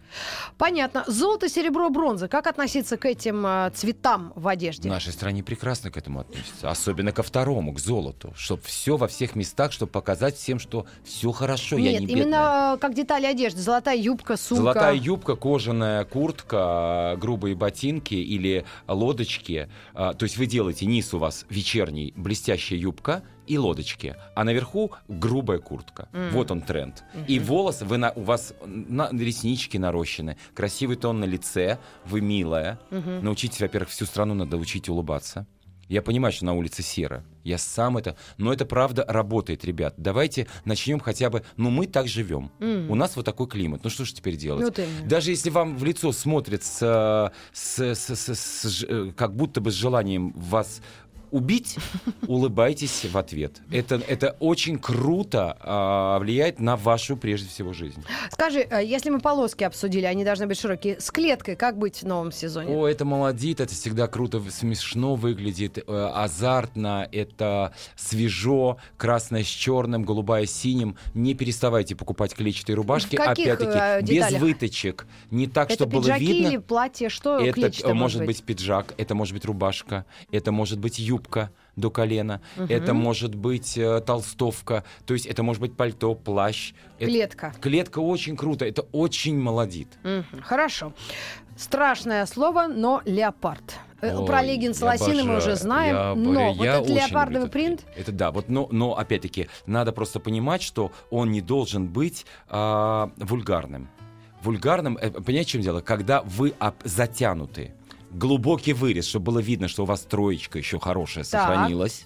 [0.57, 1.03] Понятно.
[1.07, 2.27] Золото, серебро, бронза.
[2.27, 4.89] Как относиться к этим э, цветам в В одежде?
[4.89, 9.35] нашей стране прекрасно к этому относятся, особенно ко второму, к золоту, чтобы все во всех
[9.35, 12.23] местах, чтобы показать всем, что все хорошо, я Нет, не бедная.
[12.23, 13.61] именно как детали одежды.
[13.61, 14.63] Золотая юбка, сумка.
[14.63, 19.69] Золотая юбка, кожаная куртка, грубые ботинки или лодочки.
[19.93, 24.91] А, То есть вы делаете низ у вас вечерний блестящая юбка и лодочки, а наверху
[25.07, 26.07] грубая куртка.
[26.31, 27.03] Вот он тренд.
[27.27, 32.79] И волосы, вы на, у вас на, реснички нарощены, красивый тон на лице, вы милая.
[32.91, 35.47] Научитесь, во-первых, всю страну надо учить улыбаться.
[35.89, 37.25] Я понимаю, что на улице серо.
[37.43, 38.15] Я сам это...
[38.37, 39.95] Но это правда работает, ребят.
[39.97, 41.43] Давайте начнем хотя бы...
[41.57, 42.51] Ну, мы так живем.
[42.59, 43.83] У нас вот такой климат.
[43.83, 44.63] Ну, что ж теперь делать?
[44.63, 45.07] Вот именно.
[45.09, 49.35] Даже если вам в лицо смотрят с, э, с- с- с- с ж- э, как
[49.35, 50.81] будто бы с желанием вас
[51.31, 51.77] убить,
[52.27, 53.61] улыбайтесь в ответ.
[53.71, 58.03] Это, это очень круто а, влияет на вашу, прежде всего, жизнь.
[58.31, 60.99] Скажи, э, если мы полоски обсудили, они должны быть широкие.
[60.99, 62.75] С клеткой как быть в новом сезоне?
[62.75, 70.03] О, это молодит, это всегда круто, смешно выглядит, э, азартно, это свежо, красное с черным,
[70.03, 70.95] голубая с синим.
[71.13, 75.07] Не переставайте покупать клетчатые рубашки, каких, э, опять-таки, без выточек.
[75.31, 76.47] Не так, Это чтобы было пиджаки видно.
[76.47, 77.09] или платье?
[77.09, 81.18] Что Это клетчатое э, может быть пиджак, это может быть рубашка, это может быть юбка.
[81.75, 86.73] До колена, это может быть э, толстовка, то есть это может быть пальто, плащ.
[86.99, 87.53] Это- Клетка.
[87.61, 89.87] Клетка очень круто, это очень молодит.
[90.03, 90.93] Мгм, Хорошо.
[91.57, 93.75] Страшное слово, но леопард.
[94.01, 96.53] Э, Ой, Про леггинсы я лосины мы уже знаем, Я но обожаю.
[96.55, 100.61] вот Я этот леопардовый этот принт, Это да, вот, но, но опять-таки надо просто понимать,
[100.61, 103.89] что он не должен быть а, вульгарным.
[104.41, 105.81] Вульгарным, э, понимаете, в чем дело?
[105.81, 106.53] Когда вы
[106.85, 107.73] затянуты,
[108.11, 111.31] глубокий вырез, чтобы было видно, что у вас троечка еще хорошая Так.
[111.47, 112.05] сохранилась.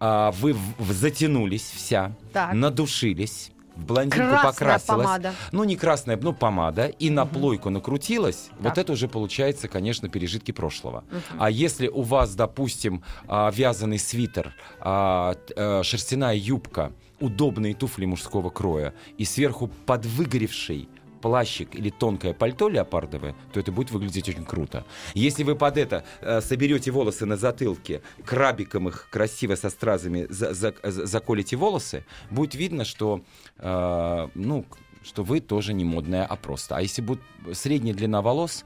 [0.00, 2.52] А, вы в- в- затянулись вся, Так.
[2.54, 5.06] надушились, в блондинку Красная покрасилась.
[5.06, 5.34] помада.
[5.52, 8.78] Ну, не красная, ну, помада, и на плойку накрутилась, вот Так.
[8.78, 11.04] это уже получается, конечно, пережитки прошлого.
[11.38, 18.50] А если у вас, допустим, а, вязаный свитер, а, э, шерстяная юбка, удобные туфли мужского
[18.50, 20.88] кроя и сверху подвыгоревший
[21.22, 24.84] плащик или тонкое пальто леопардовое, то это будет выглядеть очень круто.
[25.14, 30.52] Если вы под это э, соберете волосы на затылке, крабиком их красиво со стразами за-
[30.52, 33.22] за- за- заколите волосы, будет видно, что,
[33.58, 34.66] э, ну,
[35.04, 36.76] что вы тоже не модная, а просто.
[36.76, 37.20] А если будет
[37.52, 38.64] средняя длина волос,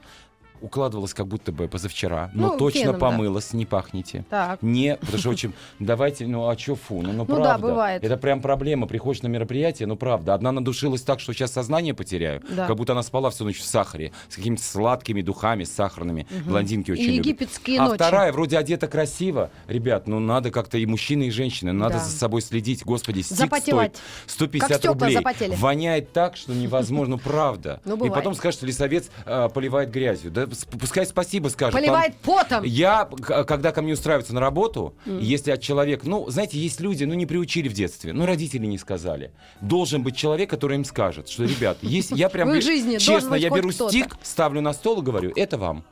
[0.61, 2.99] укладывалась как будто бы позавчера, но Ну, точно феном, да.
[2.99, 4.25] помылась, не пахнете.
[4.29, 4.61] Так.
[4.61, 7.67] Не, потому что очень, давайте, ну а чё фу, ну, ну Ну да, правда.
[7.67, 8.03] бывает.
[8.03, 10.33] Это прям проблема, приходишь на мероприятие, ну правда.
[10.33, 12.67] Одна надушилась так, что сейчас сознание потеряю, Да.
[12.67, 16.91] как будто она спала всю ночь в сахаре, с какими-то сладкими духами, с сахарными, блондинки
[16.91, 17.25] очень И любят.
[17.25, 17.95] египетские а ночи.
[17.95, 19.51] вторая вроде одета красиво.
[19.67, 21.99] Ребят, ну надо как-то и мужчины, и женщины, надо Да.
[21.99, 22.83] за собой следить.
[22.83, 23.95] Господи, стик Запотевать.
[23.95, 25.13] стоит 150 Как рублей.
[25.15, 25.55] запотели.
[25.55, 27.81] Воняет так, что невозможно, правда.
[27.85, 30.31] Ну, и потом скажешь, что лесовец э, поливает грязью.
[30.31, 30.46] Да
[30.79, 31.73] пускай спасибо скажет.
[31.73, 32.63] Поливает потом.
[32.63, 37.13] Я, когда ко мне устраиваются на работу, если от человека, ну, знаете, есть люди, ну,
[37.13, 39.31] не приучили в детстве, ну, родители не сказали.
[39.61, 44.17] Должен быть человек, который им скажет, что, ребят, есть, я прям, честно, я беру стик,
[44.23, 45.83] ставлю на стол и говорю, это вам.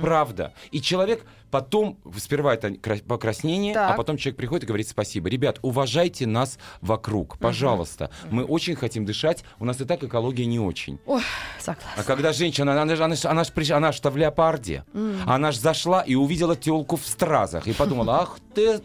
[0.00, 0.52] Правда.
[0.70, 3.92] И человек потом, сперва это кра- покраснение, Так.
[3.92, 5.28] а потом человек приходит и говорит спасибо.
[5.28, 8.10] Ребят, уважайте нас вокруг, пожалуйста.
[8.30, 10.98] Мы очень хотим дышать, у нас и так экология не очень.
[11.06, 11.22] Ой,
[11.58, 11.90] согласна.
[11.96, 14.84] А когда женщина, она, она, она, ж приш- она ж-то в леопарде,
[15.26, 18.80] она ж зашла и увидела телку в стразах и подумала, ах ты,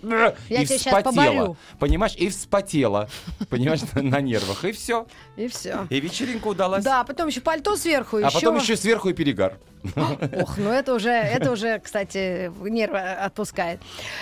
[0.49, 3.09] и вспотела, понимаешь, и вспотела,
[3.49, 5.87] понимаешь, на- на нервах, и все, И все.
[5.89, 6.83] и вечеринка удалась.
[6.83, 8.17] Да, потом еще пальто сверху.
[8.23, 9.57] А потом еще сверху и перегар.
[9.95, 13.79] Ох, ну это уже, это уже, кстати, нервы отпускает.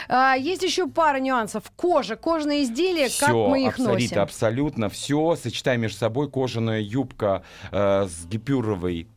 [0.07, 1.71] А, есть еще пара нюансов.
[1.75, 4.19] Кожа, кожные изделия, как Все, мы их абсолютно, носим.
[4.21, 5.35] абсолютно все.
[5.35, 9.07] Сочетаем между собой кожаная юбка э, с гипюровой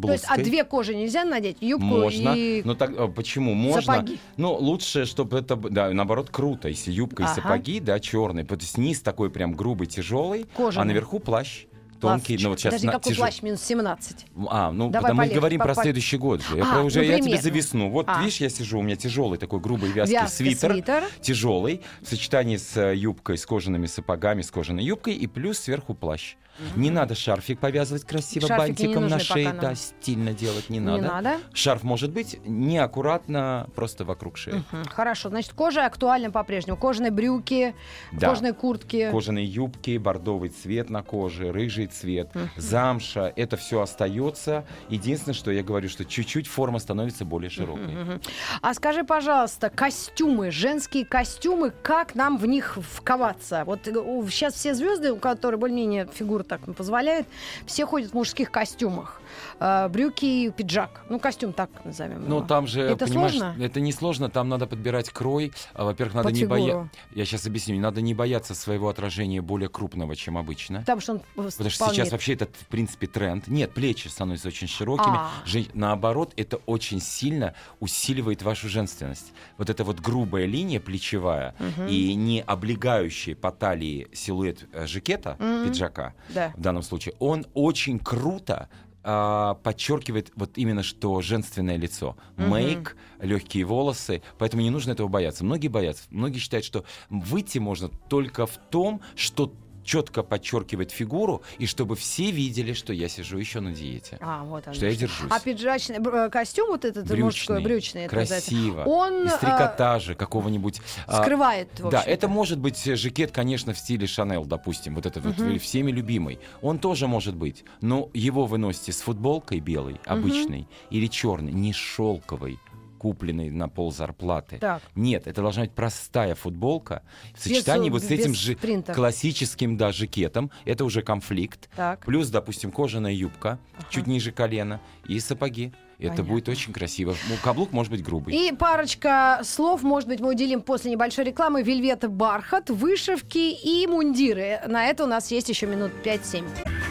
[0.00, 0.44] То есть, а блузкой.
[0.44, 1.58] две кожи нельзя надеть?
[1.60, 2.34] Юбку Можно.
[2.36, 2.62] и...
[2.64, 3.54] Но так, э, почему?
[3.54, 3.82] Можно.
[3.94, 4.18] Сапоги.
[4.36, 5.56] Ну, лучше, чтобы это...
[5.56, 6.68] Да, наоборот, круто.
[6.68, 7.34] Если юбка и Ага.
[7.34, 8.44] сапоги, да, черные.
[8.44, 10.46] То есть низ такой прям грубый, тяжелый.
[10.56, 10.82] Кожаный.
[10.82, 11.66] А наверху плащ.
[12.10, 14.26] Тонкий, ну вот сейчас Подожди, на- какой тяжел- плащ минус 17?
[14.48, 16.56] А, ну, Давай потому мы говорим по- про по- следующий год же.
[16.56, 17.42] Я, А, про уже, я тебе например.
[17.42, 17.90] за весну.
[17.90, 18.20] Вот, А.
[18.20, 20.72] видишь, я сижу, у меня тяжелый такой грубый вязкий Вязкий свитер.
[20.72, 21.04] свитер.
[21.20, 25.94] Тяжелый, в сочетании с э, юбкой, с кожаными сапогами, с кожаной юбкой, и плюс сверху
[25.94, 26.36] плащ.
[26.76, 29.52] Не надо шарфик повязывать красиво Шарфики бантиком на шее.
[29.60, 31.02] Да, стильно делать не Не надо.
[31.02, 31.36] надо?
[31.52, 34.62] Шарф может быть неаккуратно, просто вокруг шеи.
[34.72, 36.76] Мгм, Хорошо, значит, кожа актуальна по-прежнему.
[36.76, 37.74] Кожаные брюки,
[38.12, 38.28] Да.
[38.28, 39.10] кожаные куртки.
[39.10, 44.64] Кожаные юбки, бордовый цвет на коже, рыжий цвет, замша, это все остается.
[44.88, 47.94] Единственное, что я говорю, что чуть-чуть форма становится более широкой.
[47.94, 48.20] Мгм.
[48.62, 53.64] А скажи, пожалуйста, костюмы, женские костюмы, как нам в них вковаться?
[53.66, 57.26] Вот сейчас все звезды, у которых более-менее фигура так позволяет,
[57.66, 59.20] все ходят в мужских костюмах.
[59.60, 61.02] Э, брюки и пиджак.
[61.08, 62.24] Ну, костюм так назовем.
[62.28, 63.56] Ну, там же, Это понимаешь, сложно?
[63.62, 65.52] это не сложно, там надо подбирать крой.
[65.74, 66.90] А, Во-первых, надо Под не бояться.
[67.14, 70.80] Я сейчас объясню, надо не бояться своего отражения более крупного, чем обычно.
[70.80, 73.48] Потому что он Потому что сейчас вообще это, в принципе, тренд.
[73.48, 75.16] Нет, плечи становятся очень широкими.
[75.16, 75.30] А.
[75.44, 79.32] Жен- Наоборот, это очень сильно усиливает вашу женственность.
[79.58, 81.54] Вот эта вот грубая линия плечевая
[81.88, 85.66] и не облегающий по талии силуэт э, жакета, Мгм.
[85.68, 86.52] пиджака, Да.
[86.56, 88.68] в данном случае, он очень круто
[89.06, 92.16] а, подчеркивает вот именно что женственное лицо.
[92.36, 92.50] Мгм.
[92.50, 95.44] Мейк, легкие волосы, поэтому не нужно этого бояться.
[95.44, 96.04] Многие боятся.
[96.10, 99.52] Многие считают, что выйти можно только в том, что
[99.84, 104.18] четко подчеркивает фигуру, и чтобы все видели, что я сижу еще на диете.
[104.20, 105.30] А, вот оно Что я держусь.
[105.30, 109.38] А пиджачный бр- э, костюм вот этот мужской, брючный, это называется, красиво, он из а,
[109.38, 110.80] трикотажа какого-нибудь.
[111.06, 115.24] а, скрывает, в да, это может быть жакет, конечно, в стиле Шанел, допустим, вот этот
[115.24, 115.54] вот Мгм.
[115.56, 116.38] э, всеми любимый.
[116.62, 121.72] Он тоже может быть, но его вы носите с футболкой белой, обычной, или черной, не
[121.72, 122.58] шелковой,
[123.04, 124.56] купленной на пол зарплаты.
[124.56, 124.80] Так.
[124.94, 127.02] Нет, это должна быть простая футболка
[127.34, 128.94] в Без, сочетании вот с этим же принта.
[128.94, 130.50] классическим да, жакетом.
[130.64, 131.68] Это уже конфликт.
[131.76, 132.02] Так.
[132.06, 133.58] Плюс, допустим, кожаная юбка
[133.90, 135.74] чуть ниже колена и сапоги.
[135.98, 136.24] Это Понятно.
[136.24, 137.14] будет очень красиво.
[137.28, 138.34] Ну, каблук может быть грубый.
[138.34, 141.62] И парочка слов, может быть, мы уделим после небольшой рекламы.
[141.62, 144.60] Вельвет бархат, вышивки и мундиры.
[144.66, 146.83] На это у нас есть еще минут 5-7.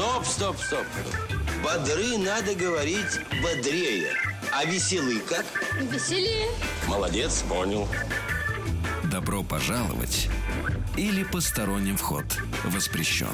[0.00, 0.86] Стоп, стоп, стоп.
[1.62, 4.14] Бодры надо говорить бодрее.
[4.50, 5.44] А веселый как?
[5.78, 6.46] Веселее.
[6.88, 7.86] Молодец, понял.
[9.12, 10.30] Добро пожаловать
[10.96, 12.24] или посторонним вход
[12.64, 13.28] воспрещен.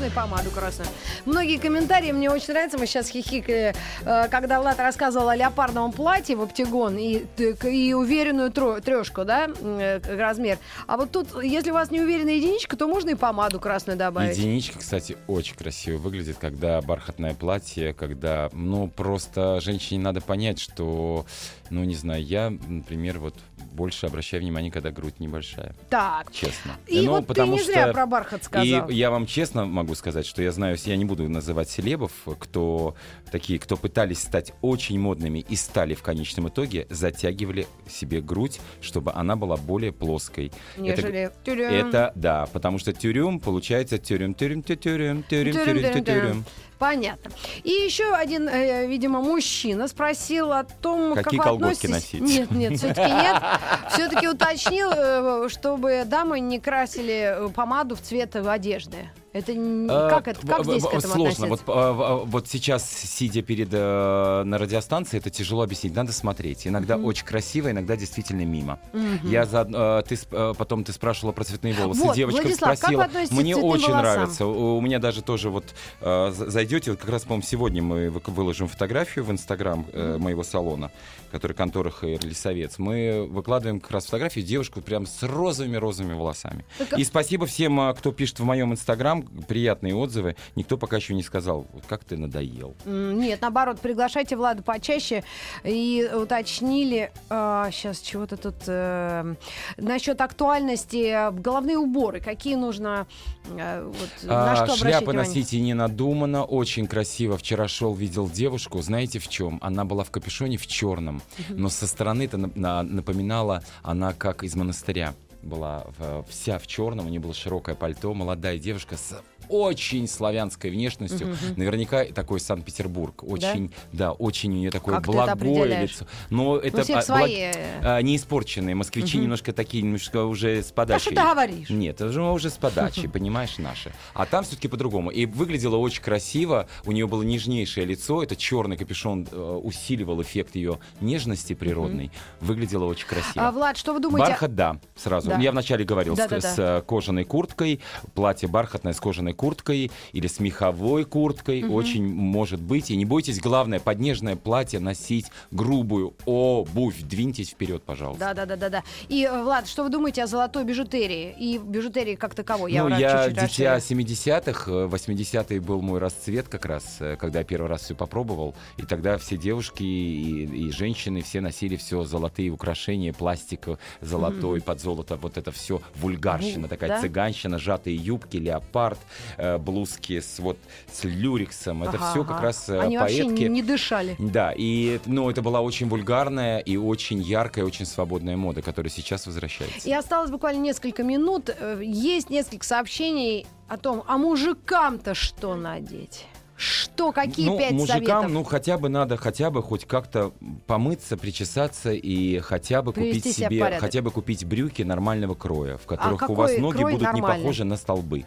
[0.00, 0.88] Ну и помаду красную.
[1.24, 2.78] Многие комментарии мне очень нравятся.
[2.78, 8.50] Мы сейчас хихикали, э, когда Влад рассказывал о леопардовом платье в оптигон и, и уверенную
[8.50, 10.58] трешку, да, э, размер.
[10.88, 14.36] А вот тут, если у вас не уверенная единичка, то можно и помаду красную добавить.
[14.36, 21.24] Единичка, кстати, очень красиво выглядит, когда бархатное платье, когда, ну, просто женщине надо понять, что,
[21.70, 23.36] ну, не знаю, я, например, вот
[23.72, 26.32] больше обращаю внимание, когда грудь небольшая, Так.
[26.32, 26.73] честно.
[26.86, 28.88] И Ну, вот ты потому не зря что- про бархат сказал.
[28.88, 32.94] И я вам честно могу сказать, что я знаю, я не буду называть селебов, кто
[33.30, 39.12] такие, кто пытались стать очень модными и стали в конечном итоге, затягивали себе грудь, чтобы
[39.12, 40.52] она была более плоской.
[40.76, 41.70] Это- Нежели тюрем.
[41.88, 46.44] Это, да, потому что тюрем получается тюрем, тюрем, тю- тюрем, тюрем, тюрем, тю- тюрем.
[46.84, 47.30] Понятно.
[47.62, 52.20] И еще один, э, видимо, мужчина спросил о том, Какие как вы колготки относитесь...
[52.20, 52.20] носить?
[52.20, 53.42] Нет, нет, все-таки нет.
[53.88, 59.08] Все-таки уточнил, э, чтобы дамы не красили э, помаду в цвет одежды.
[59.34, 61.48] Это А, как, это, как здесь к этому Сложно.
[61.48, 65.92] Вот, а, а, вот сейчас, сидя перед э, на радиостанции, это тяжело объяснить.
[65.92, 66.68] Надо смотреть.
[66.68, 68.78] Иногда очень красиво, иногда действительно мимо.
[69.24, 72.00] Я за, э, ты э, потом ты спрашивала про цветные волосы.
[72.04, 73.08] Вот, Девочка Владислав, спросила.
[73.32, 73.98] Мне очень волосам?
[73.98, 74.46] нравится.
[74.46, 75.64] У, меня даже тоже вот
[76.00, 80.44] за- зайдете, вот как раз, по-моему, сегодня мы вы- выложим фотографию в Инстаграм э, моего
[80.44, 80.92] салона,
[81.32, 82.78] который контора ХР Лисовец.
[82.78, 86.64] Мы выкладываем как раз фотографию девушку прям с розовыми-розовыми волосами.
[86.78, 90.36] Так, а- И спасибо всем, кто пишет в моем Инстаграм приятные отзывы.
[90.56, 92.74] Никто пока еще не сказал, вот как ты надоел.
[92.84, 95.24] Нет, наоборот, приглашайте Влада почаще.
[95.64, 99.34] И уточнили, сейчас чего-то тут, э,
[99.76, 102.20] насчет актуальности э, головные уборы.
[102.20, 103.06] Какие нужно,
[103.50, 105.28] э, вот, на А, что обращать шляпы внимание?
[105.28, 107.36] носите не надуманно, очень красиво.
[107.36, 109.58] Вчера шел, видел девушку, знаете в чем?
[109.62, 115.14] Она была в капюшоне в черном, но со стороны это напоминала она как из монастыря
[115.44, 115.86] была
[116.28, 121.36] вся в черном, у нее было широкое пальто, молодая девушка с очень славянской внешностью.
[121.56, 123.22] Наверняка такой Санкт-Петербург.
[123.22, 124.12] Очень, да?
[124.12, 126.06] очень у нее такое Как благое лицо.
[126.30, 127.50] Но это всех а, свои.
[127.50, 128.74] благ- а, не испорченные.
[128.74, 131.12] Москвичи немножко такие, немножко уже с А подачей.
[131.12, 131.70] что ты говоришь?
[131.70, 133.92] Нет, это же уже с подачи, понимаешь, наши.
[134.14, 135.10] А там все-таки по-другому.
[135.10, 136.68] И выглядело очень красиво.
[136.84, 138.22] У нее было нежнейшее лицо.
[138.22, 142.10] Это черный капюшон э, усиливал эффект ее нежности природной.
[142.40, 143.48] Выглядело очень красиво.
[143.48, 144.30] А, Влад, что вы думаете?
[144.30, 145.30] Бархат, да, сразу.
[145.30, 145.38] Да.
[145.38, 146.54] Я вначале говорил с, Да-да-да.
[146.54, 147.80] с, э, кожаной курткой,
[148.14, 151.64] платье бархатное с кожаной курткой или с меховой курткой.
[151.64, 152.90] Очень может быть.
[152.90, 157.02] И не бойтесь, главное, под нежное платье носить грубую обувь.
[157.02, 158.20] Двиньтесь вперед, пожалуйста.
[158.20, 158.82] Да, да, да, да, да.
[159.08, 162.72] И, э, Влад, что вы думаете о золотой бижутерии и бижутерии как таковой?
[162.72, 164.00] Я ну, я чуть-чуть дитя расширю.
[164.00, 168.54] 70-х, э, 80-е был мой расцвет как раз, э, когда я первый раз все попробовал.
[168.76, 174.60] И тогда все девушки и, и женщины все носили все золотые украшения, пластик э, золотой
[174.60, 175.16] под золото.
[175.16, 177.00] Вот это все вульгарщина, Ву- такая да?
[177.00, 178.98] цыганщина, сжатые юбки, леопард,
[179.36, 180.58] э, блузки с вот
[180.92, 181.82] с люрексом.
[181.82, 183.42] Это Ага, все как раз э, Они вообще поэтки.
[183.42, 184.16] не, не дышали.
[184.18, 189.26] Да, и ну, это была очень вульгарная и очень яркая, очень свободная мода, которая сейчас
[189.26, 189.88] возвращается.
[189.88, 191.50] И осталось буквально несколько минут.
[191.58, 196.26] Э, Есть несколько сообщений о том, а мужикам-то что надеть?
[196.56, 198.30] Что, какие ну, пять мужикам, советов?
[198.30, 200.32] ну, хотя бы надо, хотя бы хоть как-то
[200.68, 205.86] помыться, причесаться и хотя бы Привести купить себе, хотя бы купить брюки нормального кроя, в
[205.86, 207.42] которых у какой вас ноги будут не нормальный?
[207.42, 208.24] похожи на столбы.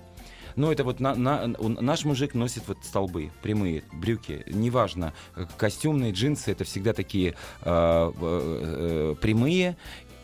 [0.58, 4.43] Ну, это вот на- на- у- наш мужик носит вот столбы, прямые брюки.
[4.48, 9.78] Неважно, э, костюмные джинсы это всегда такие э, э, э, прямые,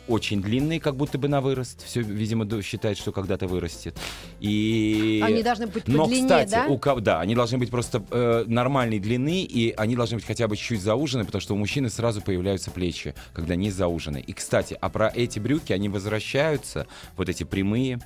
[0.08, 1.84] очень длинные, как будто бы на вырост.
[1.86, 3.96] Все, видимо, считает, что когда-то вырастет.
[4.40, 5.22] И...
[5.24, 6.66] Они должны быть Но, подлиннее, кстати, да?
[6.66, 10.46] у кого, да, они должны быть просто э, нормальной длины, и они должны быть хотя
[10.46, 14.18] бы чуть-чуть заужены, потому что у мужчины сразу появляются плечи, когда не заужены.
[14.18, 18.00] И, кстати, а про эти брюки, они возвращаются, вот эти прямые,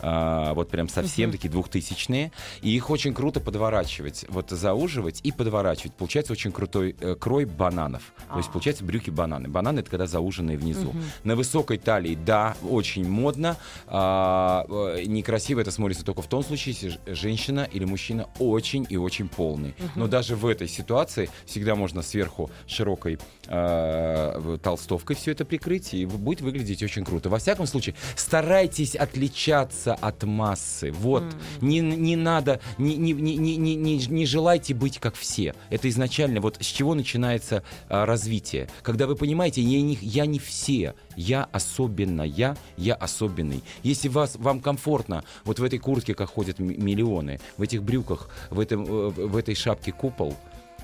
[0.00, 5.94] а, вот прям совсем такие двухтысячные, и их очень круто подворачивать, вот зауживать и подворачивать.
[5.94, 8.12] Получается очень крутой э, крой бананов.
[8.30, 8.52] То есть А.
[8.52, 9.48] получается брюки бананы.
[9.48, 10.92] Бананы это когда зауженные внизу.
[11.24, 13.56] На высокой талии, да, очень модно.
[13.86, 18.96] А, э, некрасиво это смотрится только в том случае, если женщина или мужчина очень и
[18.96, 19.74] очень полный.
[19.96, 23.18] Но даже в этой ситуации всегда можно сверху широкой
[23.52, 27.28] э, толстовкой все это прикрыть, и будет выглядеть очень круто.
[27.28, 30.90] Во всяком случае, старайтесь отличаться от массы.
[30.92, 31.24] Вот.
[31.60, 35.54] Не, не надо, не, не, не, не, не, не- желайте быть как все.
[35.70, 38.68] Это изначально, вот с чего начинается а, развитие.
[38.82, 43.62] Когда вы понимаете, я не, я не все, я особенно, я, я особенный.
[43.82, 48.58] Если вас, вам комфортно вот в этой куртке, как ходят миллионы, в этих брюках, в,
[48.58, 50.36] этом, э, в этой шапке купол,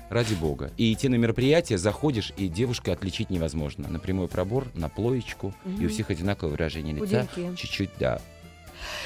[0.09, 0.71] Ради бога.
[0.77, 3.87] И идти на мероприятие, заходишь, и девушка отличить невозможно.
[3.87, 7.27] На прямой пробор, на плоечку, и у всех одинаковое выражение лица.
[7.55, 8.21] Чуть-чуть, да.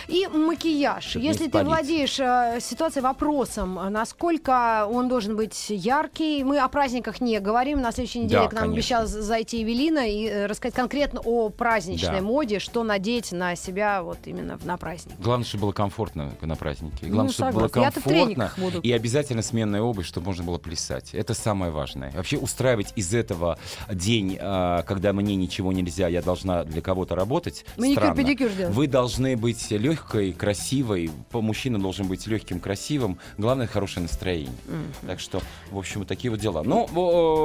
[0.08, 1.04] И макияж.
[1.06, 6.68] Чтоб не Если ты владеешь э, ситуацией вопросом, насколько он должен быть яркий, мы о
[6.68, 7.82] праздниках не говорим.
[7.82, 8.74] На следующей неделе Да, к нам конечно.
[8.74, 12.22] обещала зайти Эвелина и э, рассказать конкретно о праздничной Да.
[12.22, 15.16] моде, что надеть на себя вот именно на праздник.
[15.20, 16.98] Главное, чтобы было комфортно на празднике.
[17.04, 18.02] Ну, Главное, чтобы было согласна.
[18.02, 18.52] Комфортно.
[18.84, 21.14] И обязательно сменная обувь, чтобы можно было плясать.
[21.14, 22.12] Это самое важное.
[22.12, 23.58] Вообще устраивать из этого
[23.92, 27.66] день, а, когда мне ничего нельзя, я должна для кого-то работать.
[27.78, 28.74] Маникюр, педикюр делать.
[28.74, 31.12] Вы должны быть легкой, красивой.
[31.32, 33.18] По- Мужчина должен быть легким, красивым.
[33.38, 34.54] Главное, хорошее настроение.
[35.06, 36.64] Так что, в общем, такие вот дела.
[36.64, 36.88] Ну,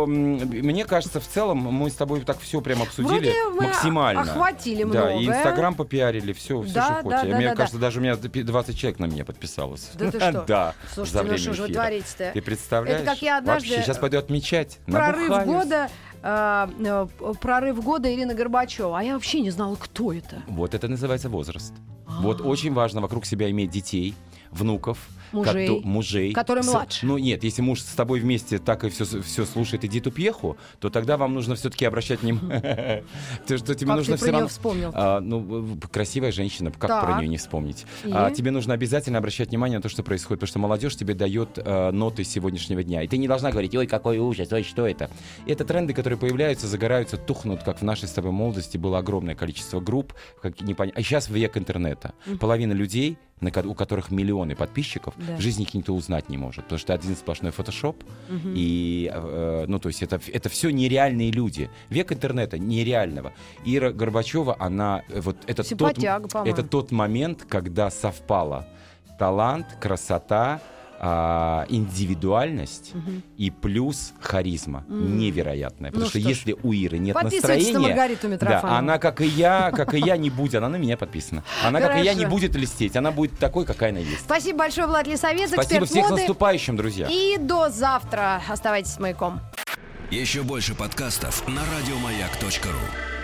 [0.06, 4.22] мне кажется, в целом мы с тобой так все прям обсудили Вроде максимально.
[4.22, 5.26] охватили Да, и.
[5.26, 7.30] Инстаграм попиарили, все, все, Да, что да, хочешь.
[7.30, 9.90] да, Мне да, кажется, даже у меня 20 человек на меня подписалось.
[9.94, 10.44] Да ты что?
[10.46, 12.30] Да, Слушайте, за ну время что же творите-то?
[12.34, 13.00] Ты представляешь?
[13.02, 14.78] Это как я однажды- Вообще, сейчас пойду отмечать.
[14.86, 15.46] Прорыв Набухаюсь.
[15.64, 15.88] года,
[16.22, 16.68] э,
[17.20, 18.98] э, прорыв года Ирина Горбачева.
[18.98, 20.42] А я вообще не знала, кто это.
[20.48, 21.72] Вот это называется возраст.
[22.18, 24.14] Вот очень важно вокруг себя иметь детей,
[24.50, 25.68] внуков, Мужей.
[25.68, 26.32] кото- мужей.
[26.32, 27.06] Которые С- младше.
[27.06, 30.90] Ну нет, если муж с тобой вместе так и все, все слушает Эдиту Пьеху, то
[30.90, 33.04] тогда вам нужно все-таки обращать внимание.
[33.46, 34.48] То, что тебе нужно все равно...
[34.48, 34.90] вспомнил?
[34.94, 37.86] А, ну, красивая женщина, как про нее не вспомнить?
[38.04, 38.10] И?
[38.12, 41.50] А, тебе нужно обязательно обращать внимание на то, что происходит, потому что молодежь тебе дает
[41.56, 43.02] э, ноты сегодняшнего дня.
[43.02, 45.10] И ты не должна говорить, ой, какой ужас, ой, что это?
[45.46, 49.80] Это тренды, которые появляются, загораются, тухнут, как в нашей с тобой молодости было огромное количество
[49.80, 50.14] групп.
[50.42, 52.12] Как непон- А сейчас век интернета.
[52.40, 55.36] Половина людей, на у которых миллионы подписчиков, Да.
[55.36, 58.02] в жизни их никто узнать не может, потому что один сплошной фотошоп.
[58.44, 61.70] И, э, ну, то есть это, это все нереальные люди.
[61.90, 63.32] Век интернета нереального.
[63.64, 66.28] Ира Горбачева, она э, вот это тот, по-моему.
[66.44, 68.66] это тот момент, когда совпало
[69.18, 70.60] талант, красота,
[71.00, 72.92] а, индивидуальность
[73.36, 75.90] и плюс харизма невероятная.
[75.90, 79.94] Потому Ну что что если у Иры нет настроения, да, она как и я, как
[79.94, 81.44] и я не будет, она на меня подписана.
[81.64, 82.34] Она как и я не Хорошо.
[82.36, 84.20] будет льстеть, она будет такой, какая она есть.
[84.20, 86.22] Спасибо большое, Влад Лисовец, Спасибо всех с моды.
[86.22, 87.08] наступающим, друзья.
[87.10, 88.42] И до завтра.
[88.48, 89.40] Оставайтесь с маяком.
[90.10, 93.17] Еще больше подкастов на радиомаяк.ру.